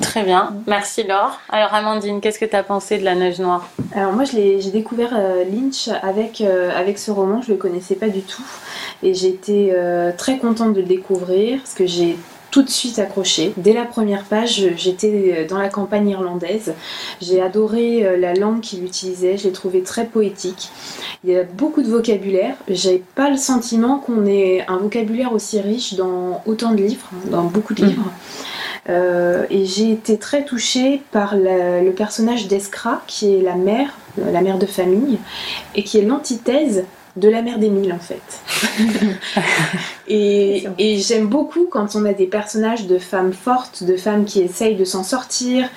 [0.00, 0.54] Très bien.
[0.66, 1.38] Merci Laure.
[1.48, 3.68] Alors Amandine, qu'est-ce que tu as pensé de La Neige Noire?
[3.94, 7.56] Alors moi, je l'ai- j'ai découvert euh, Lynch avec, euh, avec ce roman, je ne
[7.56, 8.42] le connaissais pas du tout.
[9.04, 12.16] Et j'étais euh, très contente de le découvrir parce que j'ai
[12.56, 13.52] tout de suite accroché.
[13.58, 16.72] Dès la première page, j'étais dans la campagne irlandaise.
[17.20, 20.70] J'ai adoré euh, la langue qu'il utilisait, je l'ai trouvé très poétique.
[21.22, 22.54] Il y a beaucoup de vocabulaire.
[22.70, 27.44] J'ai pas le sentiment qu'on ait un vocabulaire aussi riche dans autant de livres, dans
[27.44, 28.10] beaucoup de livres.
[28.88, 33.90] Euh, et j'ai été très touchée par la- le personnage d'Escra, qui est la mère,
[34.18, 35.18] euh, la mère de famille,
[35.74, 36.84] et qui est l'antithèse
[37.16, 38.20] de la mère d'Émile en fait.
[40.08, 44.40] et et j'aime beaucoup quand on a des personnages de femmes fortes, de femmes qui
[44.40, 45.68] essayent de s'en sortir,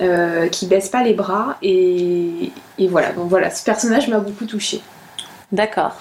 [0.00, 1.56] euh, qui baissent pas les bras.
[1.62, 4.82] Et, et voilà, donc voilà, ce personnage m'a beaucoup touchée.
[5.50, 5.96] D'accord.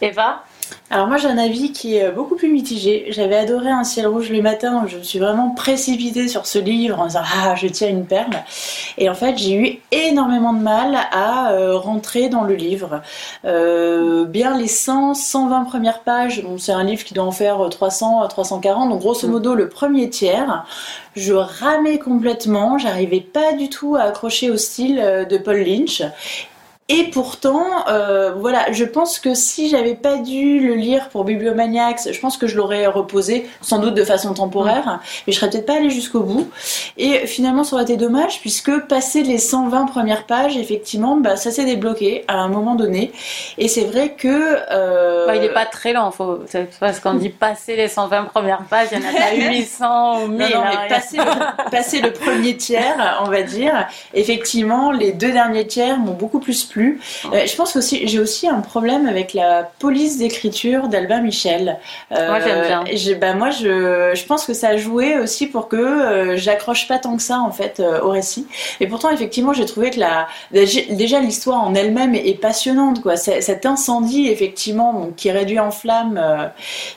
[0.00, 0.44] Eva?
[0.88, 3.06] Alors moi j'ai un avis qui est beaucoup plus mitigé.
[3.08, 7.00] J'avais adoré Un ciel rouge le matin, je me suis vraiment précipitée sur ce livre
[7.00, 8.44] en disant ah je tiens une perle.
[8.96, 13.02] Et en fait j'ai eu énormément de mal à euh, rentrer dans le livre.
[13.44, 17.68] Euh, bien les 100, 120 premières pages, donc c'est un livre qui doit en faire
[17.68, 20.64] 300 à 340, donc grosso modo le premier tiers.
[21.16, 26.02] Je ramais complètement, j'arrivais pas du tout à accrocher au style euh, de Paul Lynch.
[26.88, 32.12] Et pourtant, euh, voilà, je pense que si j'avais pas dû le lire pour Bibliomaniacs,
[32.12, 35.66] je pense que je l'aurais reposé, sans doute de façon temporaire, mais je serais peut-être
[35.66, 36.48] pas allée jusqu'au bout.
[36.96, 41.50] Et finalement, ça aurait été dommage, puisque passé les 120 premières pages, effectivement, bah, ça
[41.50, 43.10] s'est débloqué à un moment donné.
[43.58, 44.28] Et c'est vrai que...
[44.70, 46.38] euh, Bah, Il n'est pas très lent, faut...
[46.78, 50.28] parce qu'on dit passer les 120 premières pages, il y en a pas 800 ou
[50.28, 50.38] 1000.
[50.38, 55.10] Non, non, hein, mais passer le, passer le premier tiers, on va dire, effectivement, les
[55.10, 56.75] deux derniers tiers m'ont beaucoup plus plu.
[57.32, 61.78] Euh, je pense que j'ai aussi un problème avec la police d'écriture d'Albin Michel.
[62.12, 62.84] Euh, Moi, j'aime bien.
[63.20, 66.98] bah, moi, je, je pense que ça a joué aussi pour que euh, j'accroche pas
[66.98, 68.46] tant que ça, en fait, euh, au récit.
[68.80, 73.16] Et pourtant, effectivement, j'ai trouvé que la, déjà l'histoire en elle-même est, est passionnante, quoi.
[73.16, 76.46] Cet incendie, effectivement, bon, qui réduit en flamme, euh,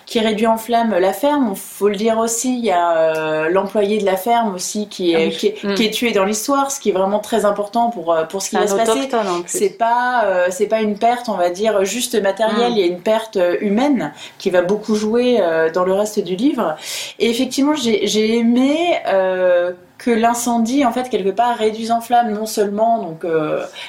[0.05, 1.53] qui réduit en flamme la ferme.
[1.55, 5.15] Faut le dire aussi, il y a euh, l'employé de la ferme aussi qui est,
[5.15, 5.37] Ah oui.
[5.37, 5.73] qui, est, Mm.
[5.75, 8.55] qui est tué dans l'histoire, ce qui est vraiment très important pour, pour ce qui
[8.55, 8.91] va se passer.
[9.69, 12.75] C'est pas, euh, c'est pas une perte, on va dire, juste matérielle, Mm.
[12.75, 16.19] il y a une perte euh, humaine qui va beaucoup jouer euh, dans le reste
[16.19, 16.75] du livre.
[17.19, 22.45] Et effectivement, j'ai aimé euh, que l'incendie, en fait, quelque part, réduise en flamme non
[22.45, 23.25] seulement donc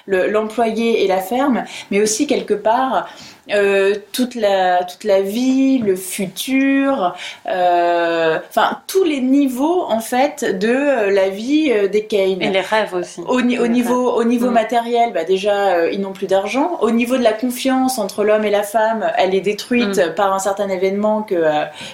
[0.06, 3.08] le- l'employé et la ferme, mais aussi quelque part
[3.52, 7.14] euh, toute la toute la vie, le futur,
[7.46, 12.42] euh, enfin tous les niveaux en fait de euh, la vie des Kane.
[12.42, 13.20] Et les rêves aussi.
[13.26, 14.52] Au, niveau, au niveau Mm.
[14.54, 16.78] matériel, bah déjà, ils n'ont plus d'argent.
[16.80, 20.14] Au niveau de la confiance entre l'homme et la femme, elle est détruite Mm.
[20.14, 21.42] par un certain événement que,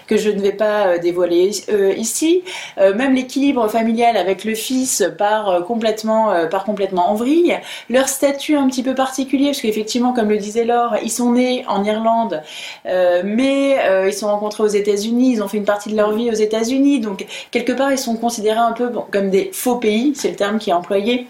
[0.07, 1.51] que je ne vais pas dévoiler
[1.97, 2.43] ici.
[2.79, 7.57] Même l'équilibre familial avec le fils part, complètement, part complètement en vrille.
[7.91, 11.46] Leur statut un petit peu particulier, parce qu'effectivement, comme le disait Laure, ils sont nés
[11.67, 12.43] en Irlande,
[12.87, 16.13] euh, mais euh, ils sont rencontrés aux États-Unis, ils ont fait une partie de leur
[16.13, 20.13] vie aux États-Unis, donc quelque part, ils sont considérés un peu comme des faux pays,
[20.15, 21.27] c'est le terme qui est employé.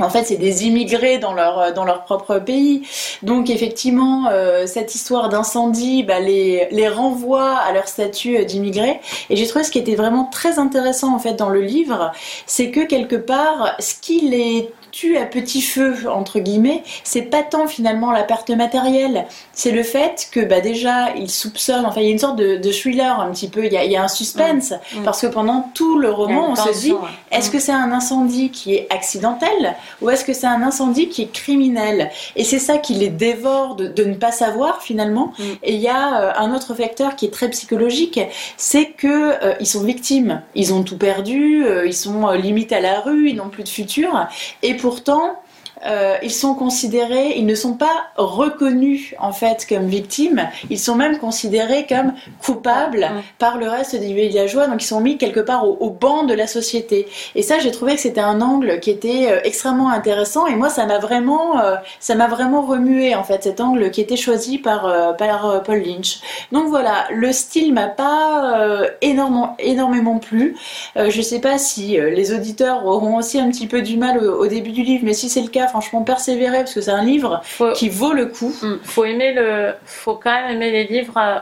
[0.00, 2.82] En fait, c'est des immigrés dans leur, dans leur propre pays.
[3.22, 9.00] Donc, effectivement, euh, cette histoire d'incendie bah, les, les renvoie à leur statut euh, d'immigrés.
[9.30, 12.10] Et j'ai trouvé ce qui était vraiment très intéressant, en fait, dans le livre,
[12.46, 17.42] c'est que quelque part, ce qui les tue à petit feu entre guillemets, c'est pas
[17.42, 22.06] tant finalement la perte matérielle, c'est le fait que bah déjà il soupçonne, enfin il
[22.06, 25.00] y a une sorte de, thriller un petit peu, il y a, un suspense mm.
[25.00, 25.02] Mm.
[25.02, 26.94] parce que pendant tout le roman on se dit
[27.32, 31.22] est-ce que c'est un incendie qui est accidentel ou est-ce que c'est un incendie qui
[31.22, 32.10] est criminel?
[32.36, 35.32] Et c'est ça qui les dévore de, ne pas savoir finalement.
[35.38, 35.42] Mm.
[35.64, 38.20] Et il y a euh, un autre facteur qui est très psychologique,
[38.56, 39.06] c'est que
[39.42, 43.30] euh, ils sont victimes, ils ont tout perdu, euh, ils sont limite à la rue,
[43.30, 44.28] ils n'ont plus de futur,
[44.62, 45.40] et pourtant
[45.86, 50.94] euh, ils sont considérés, ils ne sont pas reconnus en fait comme victimes, ils sont
[50.94, 55.66] même considérés comme coupables par le reste des villageois, donc ils sont mis quelque part
[55.66, 57.06] au, banc de la société.
[57.34, 60.70] Et ça, j'ai trouvé que c'était un angle qui était euh, extrêmement intéressant, et moi,
[60.70, 64.58] ça m'a vraiment, euh, ça m'a vraiment remué en fait cet angle qui était choisi
[64.58, 66.20] par, par Paul Lynch.
[66.52, 70.56] Donc voilà, le style m'a pas énormément, énormément plu.
[70.96, 74.72] je sais pas si les auditeurs auront aussi un petit peu du mal au début
[74.72, 77.42] du livre, mais si c'est le cas, franchement persévérer parce que c'est un livre
[77.74, 78.54] qui vaut le coup.
[78.62, 78.74] Mm.
[78.82, 81.38] Faut aimer le, faut quand même aimer les livres euh,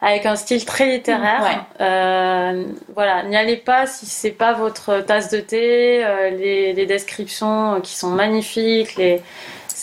[0.00, 1.66] avec un style très littéraire.
[1.80, 6.04] Euh, voilà, n'y allez pas si c'est pas votre tasse de thé.
[6.04, 9.22] Euh, les, les, descriptions qui sont magnifiques, les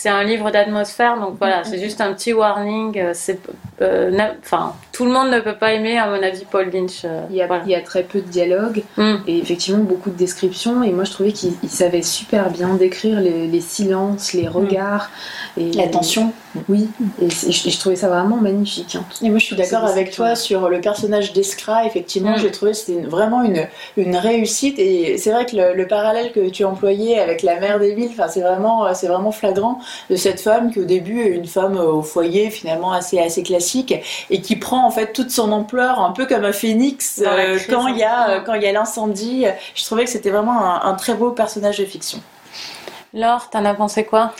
[0.02, 3.12] c'est un livre d'atmosphère, donc voilà, c'est juste un petit warning.
[3.12, 3.38] C'est,
[3.80, 4.10] euh,
[4.40, 7.04] enfin, tout le monde ne peut pas aimer, à mon avis, Paul Lynch.
[7.04, 9.14] Euh, il, y a, très peu de dialogue mm.
[9.26, 10.84] et effectivement beaucoup de descriptions.
[10.84, 14.50] Et moi, je trouvais qu'il savait super bien décrire les, silences, les mm.
[14.50, 15.10] regards
[15.56, 16.32] et la tension.
[16.68, 16.88] Oui,
[17.20, 18.94] et, je, trouvais ça vraiment magnifique.
[18.94, 19.04] Hein.
[19.22, 21.84] Et moi, je suis d'accord avec toi sur le personnage d'Escra.
[21.84, 22.40] Effectivement, mm.
[22.40, 24.78] j'ai trouvé que c'était vraiment une, une réussite.
[24.78, 28.28] Et c'est vrai que le, parallèle que tu employais avec la mère des villes, enfin,
[28.28, 29.80] c'est vraiment, c'est vraiment flagrant
[30.10, 33.94] de cette femme qui au début est une femme au foyer finalement assez assez classique
[34.30, 37.88] et qui prend en fait toute son ampleur un peu comme un phénix euh, quand
[37.88, 39.46] il y a euh, quand il y a l'incendie.
[39.74, 42.20] Je trouvais que c'était vraiment un, un, très beau personnage de fiction.
[43.12, 44.32] Laure, t'en as pensé quoi?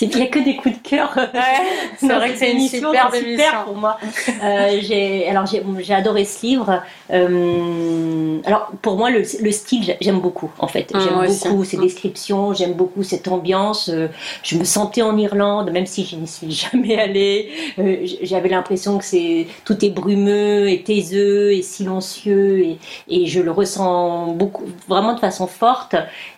[0.00, 1.14] Il n'y a que des coups de cœur.
[1.98, 3.98] c'est vrai que c'est une super, super pour moi.
[4.42, 6.82] Euh, j'ai, alors j'ai, adoré ce livre.
[7.10, 10.92] Euh, alors pour moi le, style j'aime beaucoup en fait.
[10.92, 11.82] Mmh, j'aime beaucoup ces mmh.
[11.82, 13.88] descriptions, j'aime beaucoup cette ambiance.
[13.88, 14.08] Euh,
[14.42, 17.50] je me sentais en Irlande même si je n'y suis jamais allée.
[18.22, 22.78] j'avais l'impression que c'est tout est brumeux et taiseux et silencieux et,
[23.08, 25.96] et je le ressens beaucoup vraiment de façon forte.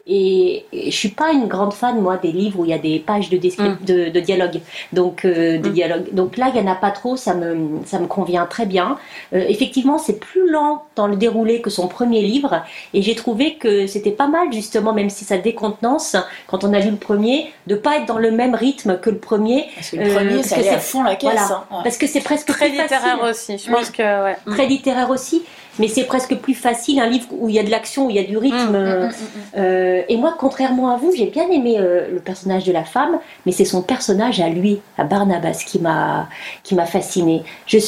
[0.09, 2.99] Et, je suis pas une grande fan moi des livres où il y a des
[2.99, 4.11] pages de, mm.
[4.11, 4.61] de, dialogue.
[4.93, 5.73] Donc euh, de mm.
[5.73, 6.05] dialogue.
[6.13, 8.99] Donc là il y en a pas trop, ça me ça me convient très bien.
[9.35, 12.63] Euh, effectivement c'est plus lent dans le déroulé que son premier livre
[12.95, 16.81] et j'ai trouvé que c'était pas mal justement même si ça décontenance quand on a
[16.81, 19.67] lu le premier de pas être dans le même rythme que le premier.
[19.75, 21.51] Parce que le premier euh, ça à fond la caisse.
[21.51, 21.65] Hein.
[21.85, 23.59] Parce que c'est presque très littéraire aussi.
[23.59, 24.37] Je pense que ouais.
[24.47, 25.43] très littéraire aussi
[25.79, 28.17] mais c'est presque plus facile un livre où il y a de l'action, où il
[28.17, 28.77] y a du rythme.
[28.77, 29.11] Mm, mm, mm,
[29.57, 33.19] euh, et moi, contrairement à vous, j'ai bien aimé euh, le personnage de la femme,
[33.47, 36.29] mais c'est son personnage à lui, à Barnabas, qui m'a
[36.63, 37.43] qui m'a fasciné.
[37.67, 37.79] Je,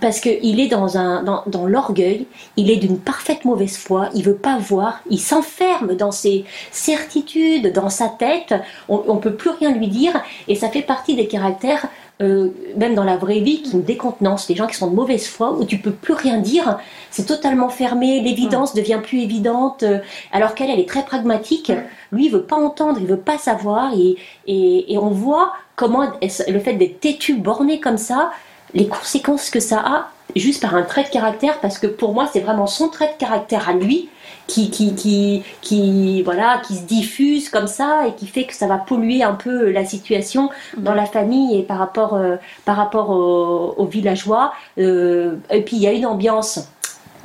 [0.00, 2.26] parce qu'il est dans, un, dans, dans l'orgueil,
[2.56, 7.72] il est d'une parfaite mauvaise foi, il veut pas voir, il s'enferme dans ses certitudes,
[7.72, 8.54] dans sa tête,
[8.88, 11.88] on ne peut plus rien lui dire, et ça fait partie des caractères
[12.20, 14.48] euh, même dans la vraie vie, qui me décontenance.
[14.48, 16.78] Les gens qui sont de mauvaise foi, où tu peux plus rien dire,
[17.10, 19.98] c'est totalement fermé, l'évidence devient plus évidente, euh,
[20.32, 21.72] alors qu'elle, elle est très pragmatique.
[22.12, 24.16] Lui, il veut pas entendre, il veut pas savoir, et,
[24.46, 28.32] et, et on voit comment le fait d'être têtu, borné comme ça,
[28.74, 32.28] les conséquences que ça a, juste par un trait de caractère, parce que pour moi,
[32.32, 34.08] c'est vraiment son trait de caractère à lui
[34.48, 38.66] qui, qui, qui, qui, voilà, qui se diffuse comme ça et qui fait que ça
[38.66, 43.10] va polluer un peu la situation dans la famille et par rapport, euh, par rapport
[43.10, 44.52] aux, villageois.
[44.78, 46.68] Euh, et puis il y a une ambiance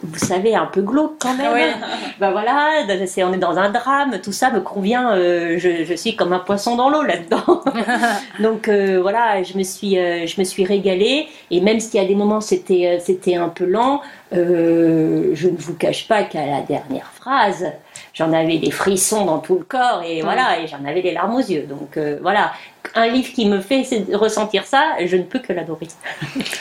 [0.04, 1.54] vous savez, un peu glauque quand même.
[1.54, 1.72] Ouais.
[2.20, 5.16] ben voilà, on est dans un drame, tout ça me convient.
[5.16, 7.64] Euh, je, suis comme un poisson dans l'eau là-dedans.
[8.42, 11.28] Donc euh, voilà, je me suis, euh, je me suis régalée.
[11.52, 14.02] Et même s'il y a des moments c'était, c'était un peu lent,
[14.34, 17.66] je ne vous cache pas qu'à la dernière phrase,
[18.14, 21.36] j'en avais des frissons dans tout le corps et voilà, et j'en avais des larmes
[21.36, 21.64] aux yeux.
[21.64, 22.52] Donc euh, voilà,
[22.96, 25.88] un livre qui me fait ressentir ça, je ne peux que l'adorer.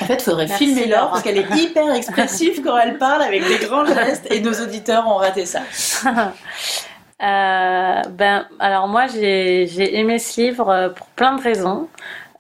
[0.01, 3.47] En fait, il faudrait filmer Laure parce qu'elle est hyper expressive quand elle parle avec
[3.47, 5.61] des grands gestes et nos auditeurs ont raté ça.
[7.23, 11.89] Euh, ben, alors moi j'ai aimé ce livre euh, pour plein de raisons.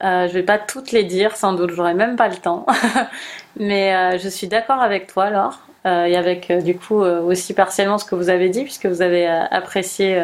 [0.02, 2.66] Euh, je vais pas toutes les dire, sans doute, j'aurai même pas le temps.
[3.56, 5.60] Mais je suis d'accord avec toi, Laure.
[5.84, 8.86] Euh, et avec euh, du coup euh, aussi partiellement ce que vous avez dit puisque
[8.86, 10.22] vous avez apprécié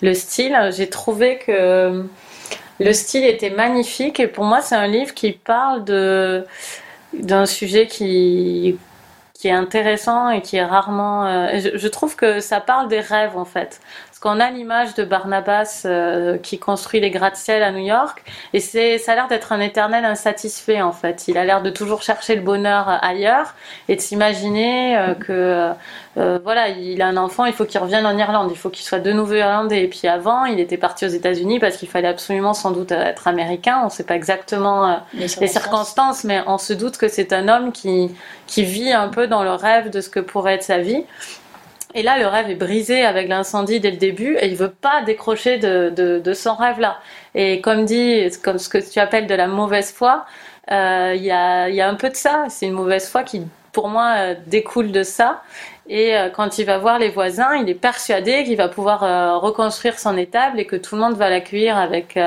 [0.00, 0.56] le style.
[0.70, 2.04] J'ai trouvé que
[2.78, 6.44] le style était magnifique et pour moi c'est un livre qui parle de
[7.14, 8.78] d'un sujet qui
[9.34, 11.48] qui est intéressant et qui est rarement.
[11.58, 13.80] je, trouve que ça parle des rêves en fait
[14.22, 18.98] qu'on a l'image de Barnabas euh, qui construit les gratte-ciel à New York, et c'est,
[18.98, 21.26] ça a l'air d'être un éternel insatisfait en fait.
[21.26, 23.54] Il a l'air de toujours chercher le bonheur ailleurs
[23.88, 25.72] et de s'imaginer euh, que
[26.18, 28.84] euh, voilà, il a un enfant, il faut qu'il revienne en Irlande, il faut qu'il
[28.84, 29.84] soit de nouveau irlandais.
[29.84, 33.28] Et puis avant, il était parti aux États-Unis parce qu'il fallait absolument sans doute être
[33.28, 33.80] américain.
[33.82, 36.24] On ne sait pas exactement euh, les, circonstances.
[36.24, 38.14] mais on se doute que c'est un homme qui,
[38.46, 41.04] qui vit un peu dans le rêve de ce que pourrait être sa vie.
[41.94, 45.02] Et là, le rêve est brisé avec l'incendie dès le début et il veut pas
[45.02, 46.98] décrocher de, de, son rêve-là.
[47.34, 50.24] Et comme dit, comme ce que tu appelles de la mauvaise foi,
[50.70, 52.46] euh, il y, a, y, a, un peu de ça.
[52.48, 55.42] C'est une mauvaise foi qui, pour moi, euh, découle de ça.
[55.88, 59.98] Et euh, quand il va voir les voisins, il est persuadé qu'il va pouvoir reconstruire
[59.98, 62.18] son étable et que tout le monde va l'accueillir avec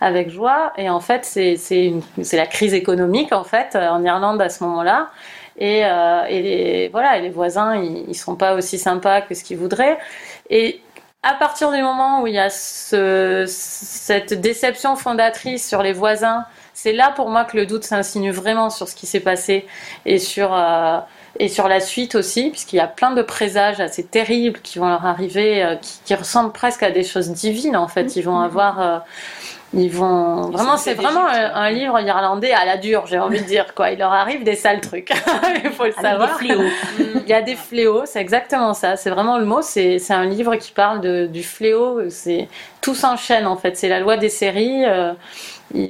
[0.00, 0.72] avec joie.
[0.76, 5.08] Et en fait, c'est c'est la crise économique en fait en Irlande à ce moment-là.
[5.58, 9.42] Et, et les, voilà, et les voisins, ils, ils sont pas aussi sympas que ce
[9.42, 9.98] qu'ils voudraient.
[10.50, 10.80] Et
[11.22, 16.44] à partir du moment où il y a ce, cette déception fondatrice sur les voisins,
[16.74, 19.66] c'est là pour moi que le doute s'insinue vraiment sur ce qui s'est passé
[20.04, 20.52] et sur
[21.38, 24.88] et sur la suite aussi, puisqu'il y a plein de présages assez terribles qui vont
[24.88, 28.16] leur arriver, euh, qui, ressemblent presque à des choses divines en fait.
[28.16, 28.98] Ils vont avoir, euh,
[29.78, 33.74] ils vont vraiment, c'est vraiment un, livre irlandais à la dure, j'ai envie de dire
[33.74, 33.90] quoi.
[33.90, 35.12] Il leur arrive des sales trucs,
[35.64, 36.38] il faut le savoir.
[36.38, 36.70] Des fléaux.
[36.98, 38.96] Il y a des fléaux, c'est exactement ça.
[38.96, 39.60] C'est vraiment le mot.
[39.62, 42.08] C'est un livre qui parle de, du fléau.
[42.08, 42.48] C'est
[42.80, 43.76] tout s'enchaîne en fait.
[43.76, 44.84] C'est la loi des séries.
[44.86, 45.12] Euh,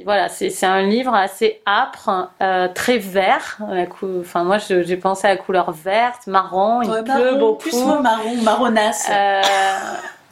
[0.03, 3.59] voilà, c'est un livre assez âpre, euh, très vert.
[4.19, 6.81] Enfin, moi, j'ai pensé à la couleur verte, marron.
[6.81, 7.69] Il pleut beaucoup.
[7.69, 9.07] Plus marron, marronasse.
[9.11, 9.41] Euh,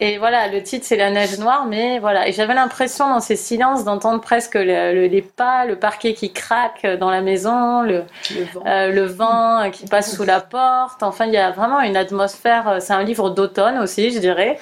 [0.02, 2.28] et voilà, le titre c'est La neige noire, mais voilà.
[2.28, 7.10] Et j'avais l'impression dans ces silences d'entendre presque les pas, le parquet qui craque dans
[7.10, 8.04] la maison, le,
[8.66, 11.02] le vent, euh, qui passe sous la porte.
[11.02, 12.78] Enfin, il y a vraiment une atmosphère.
[12.82, 14.60] C'est un livre d'automne aussi, je dirais.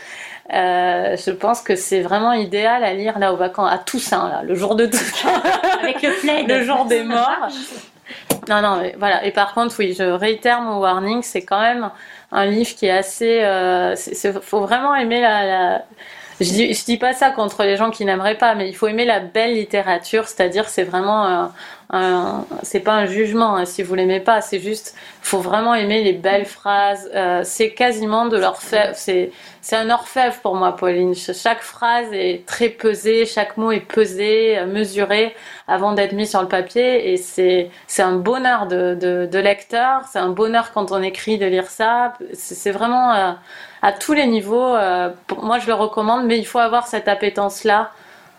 [0.53, 4.41] Euh, je pense que c'est vraiment idéal à lire là aux vacances, à Toussaint, là,
[4.43, 5.41] le jour de Toussaint.
[5.81, 6.47] Avec le plaid.
[6.47, 7.49] le jour des morts.
[8.49, 9.23] Non, non, mais voilà.
[9.25, 11.89] Et par contre, oui, je réitère mon warning, c'est quand même
[12.33, 13.41] un livre qui est assez.
[13.43, 13.95] Euh,
[14.41, 15.85] faut vraiment aimer la.
[16.41, 18.87] Je dis, je dis pas ça contre les gens qui n'aimeraient pas, mais il faut
[18.87, 21.51] aimer la belle littérature, c'est-à-dire c'est vraiment
[22.63, 26.13] c'est pas un jugement hein, si vous l'aimez pas, c'est juste faut vraiment aimer les
[26.13, 27.09] belles phrases.
[27.15, 29.31] Euh, c'est quasiment de l'orfèvre, c'est
[29.71, 31.15] un orfèvre pour moi, Pauline.
[31.15, 35.35] Chaque phrase est très pesée, chaque mot est pesé, mesuré
[35.67, 37.69] avant d'être mis sur le papier, et c'est
[37.99, 42.13] un bonheur de, de, lecteur, c'est un bonheur quand on écrit de lire ça.
[42.33, 43.31] C'est vraiment euh,
[43.81, 44.75] à tous les niveaux.
[44.75, 45.09] Euh,
[45.41, 47.91] moi, je le recommande, mais il faut avoir cette appétence là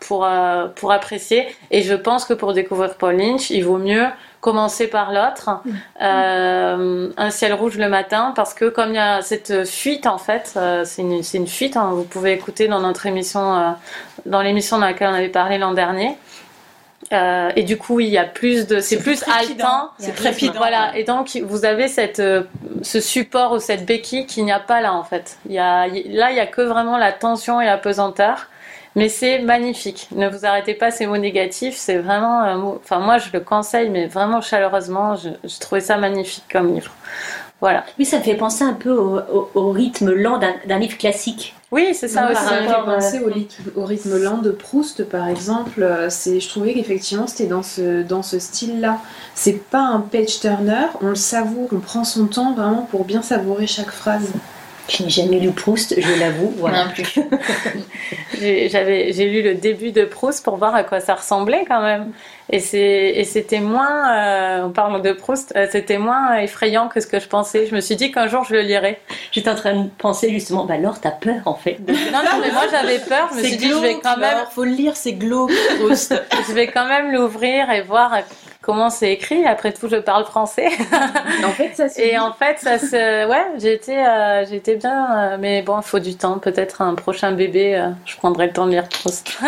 [0.07, 1.47] pour, euh, pour apprécier.
[1.71, 4.07] Et je pense que pour découvrir Paul Lynch, il vaut mieux
[4.41, 5.71] commencer par l'autre, mm.
[6.03, 10.19] euh, Un ciel rouge le matin, parce que comme il y a cette fuite en
[10.19, 13.75] fait, euh, c'est une, une, fuite, hein, vous pouvez écouter dans notre émission,
[14.27, 16.17] dans l'émission dans laquelle on avait parlé l'an dernier.
[17.13, 20.59] et du coup, il y a plus de, c'est plus haletant, c'est trépidant.
[20.59, 20.97] Voilà.
[20.97, 22.23] Et donc, vous avez cette,
[22.83, 25.39] ce support ou cette béquille qu'il n'y a pas là en fait.
[25.47, 28.49] Il y a, là, il y a que vraiment la tension et la pesanteur.
[28.97, 30.09] Mais c'est magnifique.
[30.15, 31.77] Ne vous arrêtez pas ces mots négatifs.
[31.77, 32.81] C'est vraiment un mot.
[32.83, 35.17] Enfin, moi, je le conseille, mais vraiment chaleureusement.
[35.17, 36.93] Je, je trouvais ça magnifique comme livre.
[37.61, 37.85] Voilà.
[37.99, 41.55] Oui, ça me fait penser un peu au, rythme lent d'un livre classique.
[41.71, 42.45] Oui, c'est ça aussi.
[42.45, 45.83] Ça me fait penser au, au, rythme lent de Proust, par exemple.
[45.83, 48.99] Euh, c'est, je trouvais qu'effectivement, c'était dans ce, dans ce style-là.
[49.35, 50.89] C'est pas un page turner.
[51.01, 54.31] On le savoure, on prend son temps vraiment pour bien savourer chaque phrase.
[54.89, 56.55] Je n'ai jamais lu Proust, je l'avoue.
[58.39, 62.13] J'ai lu le début de Proust pour voir à quoi ça ressemblait quand même.
[62.51, 67.19] Et, c'était moins, euh, on parle de Proust, euh, c'était moins effrayant que ce que
[67.19, 67.67] je pensais.
[67.67, 69.01] Je me suis dit qu'un jour je le lirais.
[69.33, 71.79] J'étais en train de penser justement, bah alors t'as peur en fait.
[71.89, 73.31] non, non, mais moi j'avais peur.
[73.33, 74.39] Je me suis dit, je vais quand même.
[74.51, 76.15] Faut le lire, c'est glauque, Proust.
[76.49, 78.13] je vais quand même l'ouvrir et voir
[78.65, 79.47] comment c'est écrit.
[79.47, 80.69] Après tout, je parle français.
[81.45, 85.63] en fait, ça Et en fait, ça se, ouais, j'étais, euh, j'étais bien, euh, mais
[85.63, 86.39] bon, il faut du temps.
[86.39, 89.39] Peut-être un prochain bébé, euh, je prendrai le temps de lire Proust.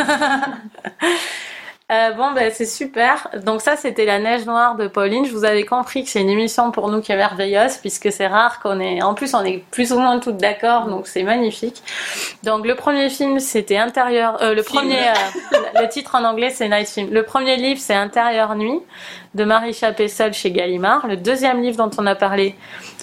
[1.93, 3.29] Euh, bon, ben c'est super.
[3.45, 5.25] Donc ça, c'était La Neige Noire de Pauline.
[5.25, 8.27] Je vous avais compris que c'est une émission pour nous qui est merveilleuse, puisque c'est
[8.27, 9.03] rare qu'on est...
[9.03, 11.85] En plus, on est plus ou moins toutes d'accord, donc c'est magnifique.
[12.43, 14.43] Donc le premier film, c'était Intérieur...
[14.43, 14.99] Euh, le premier...
[14.99, 17.11] Euh, le titre en anglais, c'est Night Film.
[17.13, 18.81] Le premier livre, c'est Intérieur Nuit,
[19.37, 21.07] de Marie Chappé-Seul chez Gallimard.
[21.07, 22.57] Le deuxième livre dont on a parlé,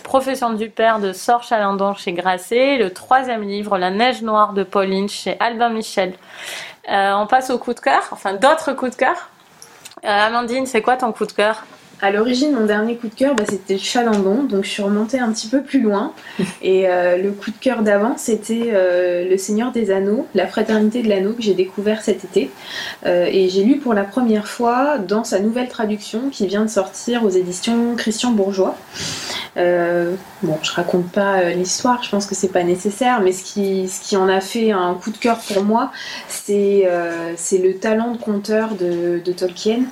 [0.04, 2.76] Profession du Père de Sor Chalandon chez Grasset.
[2.80, 6.16] Le troisième livre, La Neige Noire de Pauline chez Albin Michel.
[6.90, 9.30] Euh, on passe au coup de cœur, enfin d'autres coups de cœur.
[10.04, 11.64] Euh, Amandine, c'est quoi ton coup de cœur?
[12.04, 15.32] À l'origine, mon dernier coup de cœur, bah, c'était Chalandon, donc je suis remontée un
[15.32, 16.12] petit peu plus loin.
[16.62, 21.02] Et euh, le coup de cœur d'avant, c'était euh, Le Seigneur des Anneaux, La Fraternité
[21.02, 22.52] de l'Anneau, que j'ai découvert cet été.
[23.06, 26.70] Euh, et j'ai lu pour la première fois dans sa nouvelle traduction qui vient de
[26.70, 28.76] sortir aux éditions Christian Bourgeois.
[29.56, 34.02] bon, je raconte pas l'histoire, je pense que c'est pas nécessaire, mais ce qui, ce
[34.02, 35.90] qui en a fait un coup de cœur pour moi,
[36.28, 39.84] c'est le talent de conteur de, de Tolkien.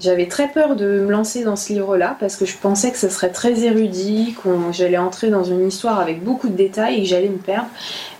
[0.00, 3.08] J'avais très peur de me lancer dans ce livre-là parce que je pensais que ce
[3.08, 7.08] serait très érudit, que j'allais entrer dans une histoire avec beaucoup de détails et que
[7.08, 7.68] j'allais me perdre.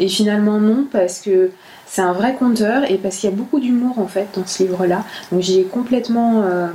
[0.00, 1.52] Et finalement non, parce que
[1.86, 4.64] c'est un vrai conteur et parce qu'il y a beaucoup d'humour en fait dans ce
[4.64, 5.04] livre-là.
[5.30, 6.66] Donc j'ai complètement, euh,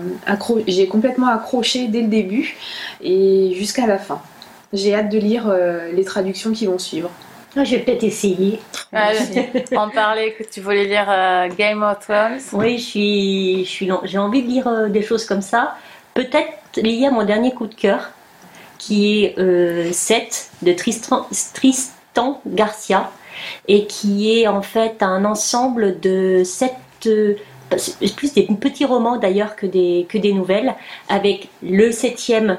[0.89, 2.55] complètement accroché dès le début
[3.01, 4.21] et jusqu'à la fin.
[4.71, 7.11] J'ai hâte de lire euh, les traductions qui vont suivre.
[7.55, 8.59] Ah, je vais peut-être essayer.
[9.75, 12.39] en parler que tu voulais lire euh, Game of Thrones.
[12.53, 15.75] Oui, je suis, je suis, j'ai envie de lire euh, des choses comme ça.
[16.13, 18.11] Peut-être lié à mon dernier coup de cœur,
[18.77, 23.11] qui est euh, 7 de Tristan, Tristan Garcia,
[23.67, 26.73] et qui est en fait un ensemble de 7
[27.07, 27.35] euh,
[28.15, 30.75] plus des petits romans d'ailleurs que des, que des nouvelles,
[31.09, 32.57] avec le septième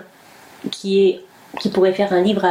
[0.71, 1.24] qui est
[1.61, 2.47] qui pourrait faire un livre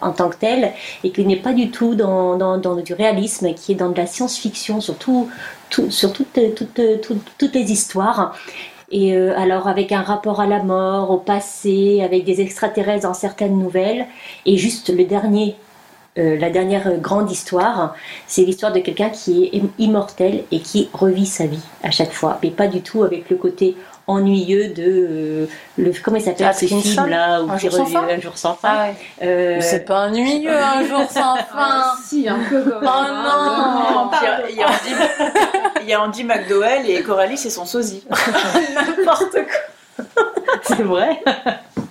[0.00, 0.72] en tant que tel
[1.04, 4.80] et qui n'est pas du tout dans, du réalisme, qui est dans de la science-fiction,
[4.80, 5.28] surtout
[5.70, 8.36] tout, sur toutes, les histoires.
[8.90, 13.14] Et euh, alors avec un rapport à la mort, au passé, avec des extraterrestres dans
[13.14, 14.06] certaines nouvelles.
[14.46, 15.56] Et juste le dernier,
[16.18, 17.94] euh, la dernière grande histoire,
[18.26, 22.38] c'est l'histoire de quelqu'un qui est immortel et qui revit sa vie à chaque fois,
[22.42, 23.76] mais pas du tout avec le côté
[24.08, 25.46] ennuyeux de euh,
[25.76, 28.68] le comment il s'appelle ce film là où un jour, revient, un jour sans fin.
[28.72, 28.88] Ah
[29.22, 31.44] euh, c'est pas ennuyeux un jour sans fin.
[31.54, 32.82] Ah, si un peu comme.
[32.82, 34.10] Oh non.
[34.50, 34.70] Il y, a,
[35.82, 38.04] il y a Andy McDowell et Coralie c'est son sosie.
[38.74, 40.04] N'importe quoi.
[40.62, 41.22] C'est vrai.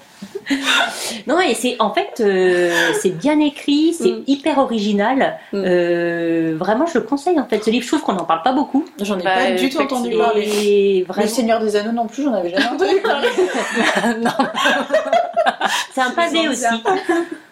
[1.27, 4.23] non, et c'est en fait, euh, c'est bien écrit, c'est mm.
[4.27, 5.37] hyper original.
[5.53, 5.63] Mm.
[5.65, 7.63] Euh, vraiment, je le conseille en fait.
[7.63, 8.85] Ce livre, je trouve qu'on n'en parle pas beaucoup.
[9.01, 11.05] J'en ai bah, pas du tout entendu parler.
[11.07, 13.27] Le Seigneur des Anneaux non plus, j'en avais jamais entendu parler.
[15.93, 16.65] c'est un pavé aussi.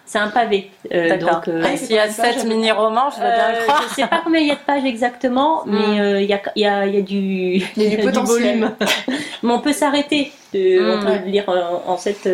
[0.05, 0.69] C'est un pavé.
[0.93, 3.83] Euh, donc, euh, ah, s'il y a 7 mini-romans, je vais bien le croire.
[3.89, 5.71] Je sais pas combien il y a de pages exactement, mm.
[5.71, 8.71] mais il y, a, y, a, y, a, du, il y a du, volume.
[9.43, 10.31] mais on peut s'arrêter.
[10.53, 12.29] On peut le lire en, cette,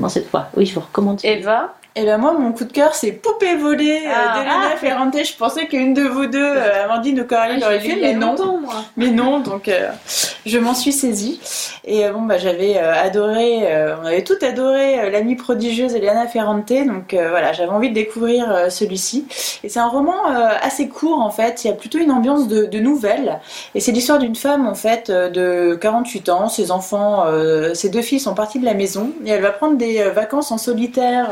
[0.00, 0.48] en cette fois.
[0.56, 1.20] Oui, je vous recommande.
[1.24, 4.70] Eva et eh ben moi, mon coup de cœur, c'est Poupée volée euh, ah, d'Elena
[4.72, 5.16] ah, Ferrante.
[5.16, 8.34] Je pensais qu'une de vous deux, euh, Amandine ou Coralie, ah, l'aurait fait, mais non.
[8.60, 8.84] moi.
[8.96, 9.90] Mais non, donc euh,
[10.46, 11.40] je m'en suis saisie.
[11.84, 13.66] Et bon, bah j'avais adoré,
[14.00, 16.72] on avait tout adoré l'amie prodigieuse d'Elena Ferrante.
[16.86, 19.26] Donc voilà, j'avais envie de découvrir celui-ci.
[19.62, 20.24] Et c'est un roman
[20.62, 21.64] assez court en fait.
[21.64, 23.40] Il y a plutôt une ambiance de, de nouvelle.
[23.74, 26.48] Et c'est l'histoire d'une femme en fait de 48 ans.
[26.48, 27.24] Ses enfants,
[27.74, 30.58] ses deux filles sont partis de la maison et elle va prendre des vacances en
[30.58, 31.28] solitaire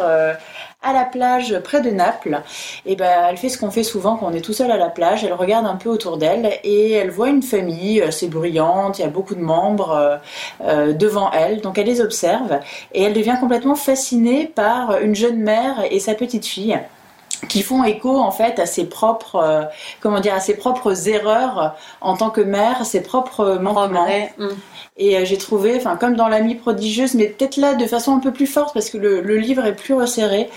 [0.82, 2.42] à la plage près de Naples.
[2.86, 4.88] Et ben, elle fait ce qu'on fait souvent quand on est tout seul à la
[4.88, 5.24] plage.
[5.24, 8.98] Elle regarde un peu autour d'elle et elle voit une famille assez bruyante.
[8.98, 10.16] Il y a beaucoup de membres euh,
[10.64, 11.60] euh, devant elle.
[11.60, 12.60] Donc elle les observe
[12.92, 16.78] et elle devient complètement fascinée par une jeune mère et sa petite fille
[17.48, 19.62] qui font écho en fait à ses propres euh,
[20.00, 24.06] comment dire à ses propres erreurs en tant que mère, ses propres manquements.
[24.38, 24.48] Mm.
[24.98, 28.18] Et euh, j'ai trouvé, enfin comme dans l'amie prodigieuse, mais peut-être là de façon un
[28.18, 30.50] peu plus forte parce que le, le livre est plus resserré,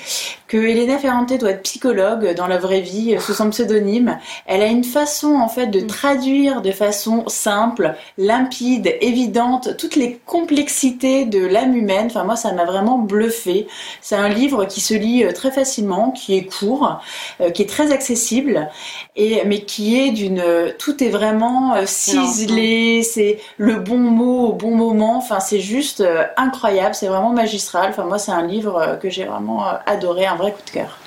[0.50, 4.20] que Elena Ferrante doit être psychologue dans la vraie vie sous son pseudonyme.
[4.46, 5.88] Elle a une façon en fait de mm.
[5.88, 12.08] traduire de façon simple, limpide, évidente toutes les complexités de l'âme humaine.
[12.08, 13.68] Enfin moi ça m'a vraiment bluffé.
[14.02, 17.00] C'est un livre qui se lit euh, très facilement, qui est court,
[17.40, 18.70] euh, qui est très accessible,
[19.16, 20.44] et mais qui est d'une,
[20.78, 23.02] tout est vraiment ciselé.
[23.02, 25.18] C'est le bon mot au bon moment.
[25.18, 27.90] Enfin, c'est juste euh, incroyable, c'est vraiment magistral.
[27.90, 30.72] Enfin, moi, c'est un livre euh, que j'ai vraiment euh, adoré, un vrai coup de
[30.72, 30.98] cœur.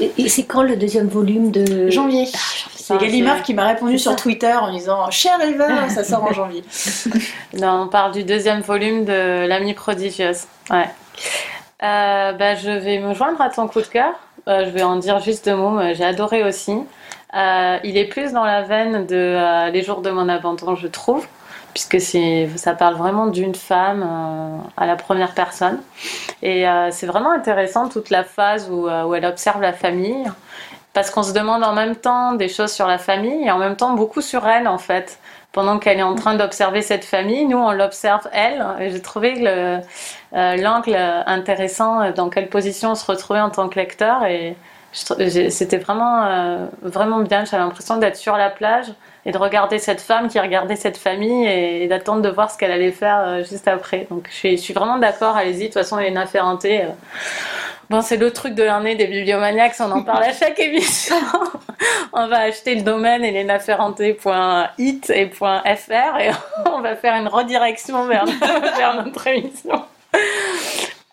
[0.00, 2.38] Et c'est quand le deuxième volume de janvier ah,
[2.74, 6.64] C'est Gallimard qui m'a répondu sur Twitter en disant Cher Eva, ça sort en janvier.
[7.58, 10.44] non, on parle du deuxième volume de L'amie prodigieuse.
[10.70, 10.88] Ouais.
[11.80, 14.14] bah, je vais me joindre à ton coup de cœur.
[14.46, 15.80] je vais en dire juste deux mots.
[15.94, 16.76] J'ai adoré aussi.
[17.34, 21.26] il est plus dans la veine de Les jours de mon abandon, je trouve
[21.86, 25.78] puisque ça parle vraiment d'une femme euh, à la première personne.
[26.42, 30.24] Et euh, c'est vraiment intéressant toute la phase euh, où, elle observe la famille,
[30.92, 33.76] parce qu'on se demande en même temps des choses sur la famille et en même
[33.76, 35.20] temps beaucoup sur elle en fait.
[35.52, 38.64] Pendant qu'elle est en train d'observer cette famille, nous on l'observe elle.
[38.80, 39.34] Et j'ai trouvé
[40.32, 44.56] l'angle intéressant dans quelle position on se retrouvait en tant que lecteur et
[44.92, 47.44] C'était vraiment, euh, vraiment bien.
[47.44, 48.86] J'avais l'impression d'être sur la plage
[49.26, 52.72] et de regarder cette femme qui regardait cette famille et, d'attendre de voir ce qu'elle
[52.72, 54.06] allait faire euh, juste après.
[54.10, 55.60] Donc je suis, vraiment d'accord, allez-y.
[55.60, 56.88] De toute façon, Elena Ferrante, euh,
[57.90, 61.16] bon, c'est le truc de l'année des bibliomaniacs, on en parle à chaque émission.
[62.14, 66.30] on va acheter le domaine elenaferrante.it et .fr et
[66.72, 68.24] on va faire une redirection vers,
[68.78, 69.84] vers notre émission.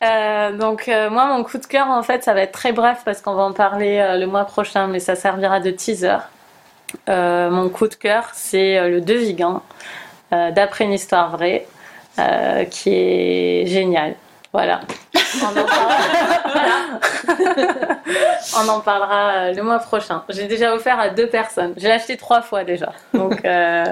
[0.03, 3.03] Euh, donc euh, moi mon coup de cœur en fait ça va être très bref
[3.05, 6.17] parce qu'on va en parler euh, le mois prochain mais ça servira de teaser.
[7.07, 9.63] mon coup de cœur c'est le De Vigan
[10.31, 11.65] d'après une histoire vraie
[12.71, 14.15] qui est génial.
[14.53, 14.81] Voilà.
[18.57, 20.23] On en parlera, euh, le mois prochain.
[20.29, 21.73] J'ai déjà offert à deux personnes.
[21.77, 22.93] J'ai acheté trois fois déjà.
[23.13, 23.85] Donc, euh,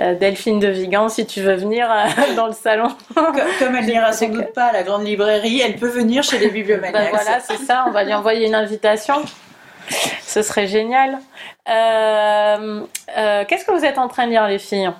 [0.00, 1.88] euh, Delphine de Vigan, si tu veux venir
[2.36, 2.88] dans le salon.
[3.14, 6.50] Comme, elle n'ira sans doute pas à la grande librairie, elle peut venir chez les
[6.50, 6.92] bibliomaniacs.
[6.92, 7.84] Ben voilà, c'est ça.
[7.86, 9.16] On va lui envoyer une invitation.
[10.22, 11.18] Ce serait génial.
[11.66, 14.90] Qu'est-ce que vous êtes en train de lire, les filles?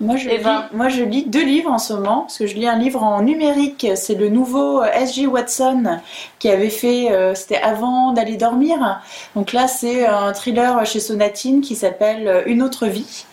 [0.00, 2.66] Moi je, lis, moi, je lis deux livres en ce moment, parce que je lis
[2.66, 5.28] un livre en numérique, c'est le nouveau euh, S.J.
[5.28, 6.00] Watson
[6.40, 9.00] qui avait fait, euh, c'était avant d'aller dormir.
[9.36, 13.24] Donc là, c'est un thriller chez Sonatine qui s'appelle euh, Une autre vie.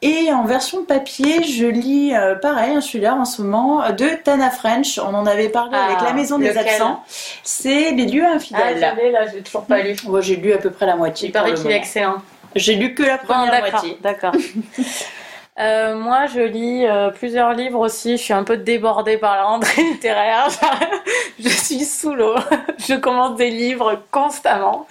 [0.00, 4.98] Et en version papier, je lis pareil, un thriller en ce moment de Tana French.
[4.98, 7.02] On en avait parlé avec La ah, Maison des Absents.
[7.42, 8.80] C'est Les lieux infidèles.
[8.80, 9.96] Ah, là, j'ai toujours pas lu.
[10.06, 11.30] Moi, j'ai lu à peu près la moitié.
[11.30, 12.22] Il paraît qu'il est excellent.
[12.54, 13.98] J'ai lu que la première moitié.
[14.00, 14.32] D'accord.
[15.58, 18.16] Euh, moi, je lis euh, plusieurs livres aussi.
[18.16, 20.48] Je suis un peu débordée par la rentrée littéraire.
[21.40, 22.36] je suis sous l'eau.
[22.78, 24.86] je commence des livres constamment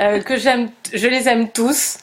[0.00, 0.70] euh, que j'aime.
[0.92, 1.98] Je les aime tous.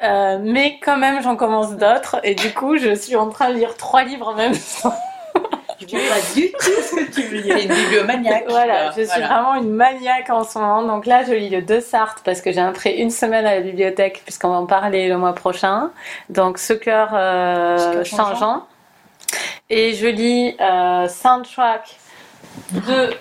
[0.00, 2.20] mais quand même, j'en commence d'autres.
[2.24, 4.94] Et du coup, je suis en train de lire trois livres en même temps.
[5.80, 7.56] Je vois pas du tout ce que tu veux dire.
[7.56, 8.44] une bibliomaniaque.
[8.48, 10.82] Voilà, je suis vraiment une maniaque en ce moment.
[10.82, 13.54] Donc là, je lis le De Sartre parce que j'ai un prêt une semaine à
[13.54, 15.90] la bibliothèque puisqu'on va en parler le mois prochain.
[16.30, 18.66] Donc ce cœur euh, changeant.
[19.70, 21.96] Et je lis euh, Soundtrack
[22.72, 23.14] de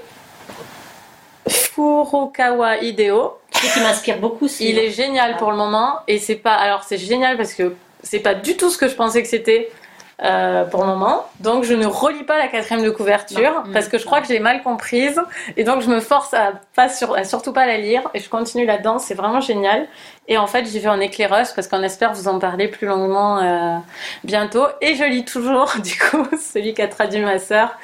[1.47, 3.39] Furukawa Hideo.
[3.51, 4.47] qui m'inspire beaucoup.
[4.60, 6.53] Il est génial pour le moment et c'est pas.
[6.53, 9.70] Alors c'est génial parce que c'est pas du tout ce que je pensais que c'était.
[10.24, 11.28] Euh, pour le moment.
[11.41, 14.39] Donc je ne relis pas la quatrième de couverture parce que je crois que j'ai
[14.39, 15.22] mal comprise
[15.57, 18.28] et donc je me force à, pas sur, à surtout pas la lire et je
[18.28, 18.97] continue là-dedans.
[18.97, 19.88] C'est vraiment génial.
[20.28, 23.38] Et en fait j'y vais en éclaireuse parce qu'on espère vous en parler plus longuement
[23.38, 23.78] euh,
[24.24, 24.65] bientôt.
[24.82, 27.78] Et je lis toujours du coup celui qu'a traduit ma sœur.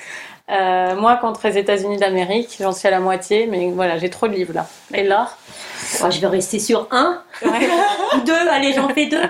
[0.52, 4.28] Euh, moi contre les États-Unis d'Amérique, j'en suis à la moitié, mais voilà, j'ai trop
[4.28, 4.68] de livres là.
[4.94, 5.30] Et là
[6.04, 8.48] Oh, je vais rester sur un ou deux.
[8.50, 9.22] Allez, j'en fais deux.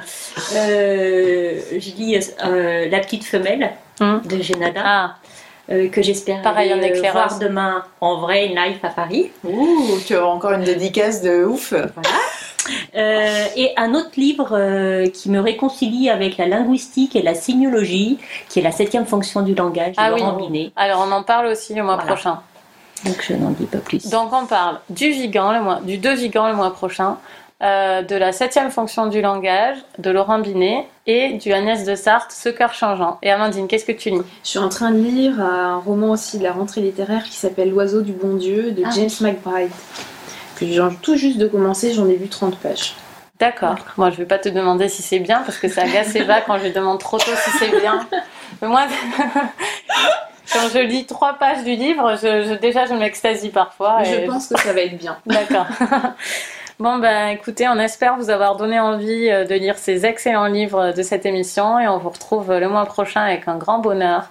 [0.55, 4.21] Euh, je lis euh, La petite femelle hum.
[4.25, 4.81] de Genada.
[4.83, 5.15] Ah.
[5.71, 9.31] Euh, que j'espère Pareil, en voir demain en vrai live à Paris.
[9.45, 11.71] Ouh, tu as encore une dédicace de ouf.
[11.71, 12.09] Voilà.
[12.95, 18.17] Et un autre livre qui me réconcilie avec la linguistique et la signologie,
[18.49, 20.71] qui est la septième fonction du langage de ah Laurent Binet.
[20.75, 22.39] Alors on en parle aussi le mois prochain.
[23.05, 24.09] Donc je n'en dis pas plus.
[24.09, 27.17] Donc on parle du Vigan, le mois, du 2 Vigan le mois prochain,
[27.61, 32.31] euh, de la septième fonction du langage, de Laurent Binet et du Agnès de Sarthe,
[32.31, 33.19] Ce cœur changeant.
[33.21, 34.21] Et Amandine, qu'est-ce que tu lis?
[34.43, 37.69] Je suis en train de lire un roman aussi de la rentrée littéraire qui s'appelle
[37.69, 38.89] L'oiseau du bon Dieu de ah.
[38.93, 39.71] James McBride.
[40.55, 42.95] Que j'ai tout juste de commencer, j'en ai vu 30 pages.
[43.39, 43.75] D'accord.
[43.97, 46.57] Moi, je vais pas te demander si c'est bien parce que ça agace Eva quand
[46.59, 48.07] je lui demande trop tôt si c'est bien.
[48.61, 48.83] Mais moi,
[50.53, 54.03] quand je lis trois pages du livre, je, déjà je m'extasie parfois.
[54.03, 55.17] Je pense que ça va être bien.
[55.25, 55.67] D'accord.
[56.79, 60.91] Bon, ben écoutez, on espère vous avoir donné envie euh, de lire ces excellents livres
[60.91, 64.29] de cette émission et on vous retrouve le mois prochain avec un grand bonheur.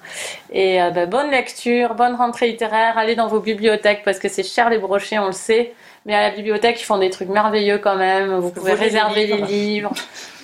[0.51, 4.43] Et euh, ben, bonne lecture, bonne rentrée littéraire, allez dans vos bibliothèques parce que c'est
[4.43, 5.73] cher les brochets, on le sait.
[6.07, 8.34] Mais à la bibliothèque, ils font des trucs merveilleux quand même.
[8.38, 9.92] Vous pouvez réserver les livres.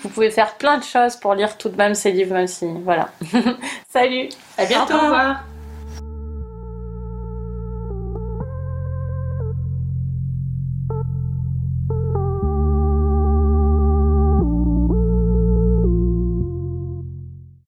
[0.03, 2.67] Vous pouvez faire plein de choses pour lire tout de même ces livres, même si.
[2.85, 3.11] Voilà.
[3.89, 4.95] Salut À bientôt.
[4.95, 5.41] Au revoir.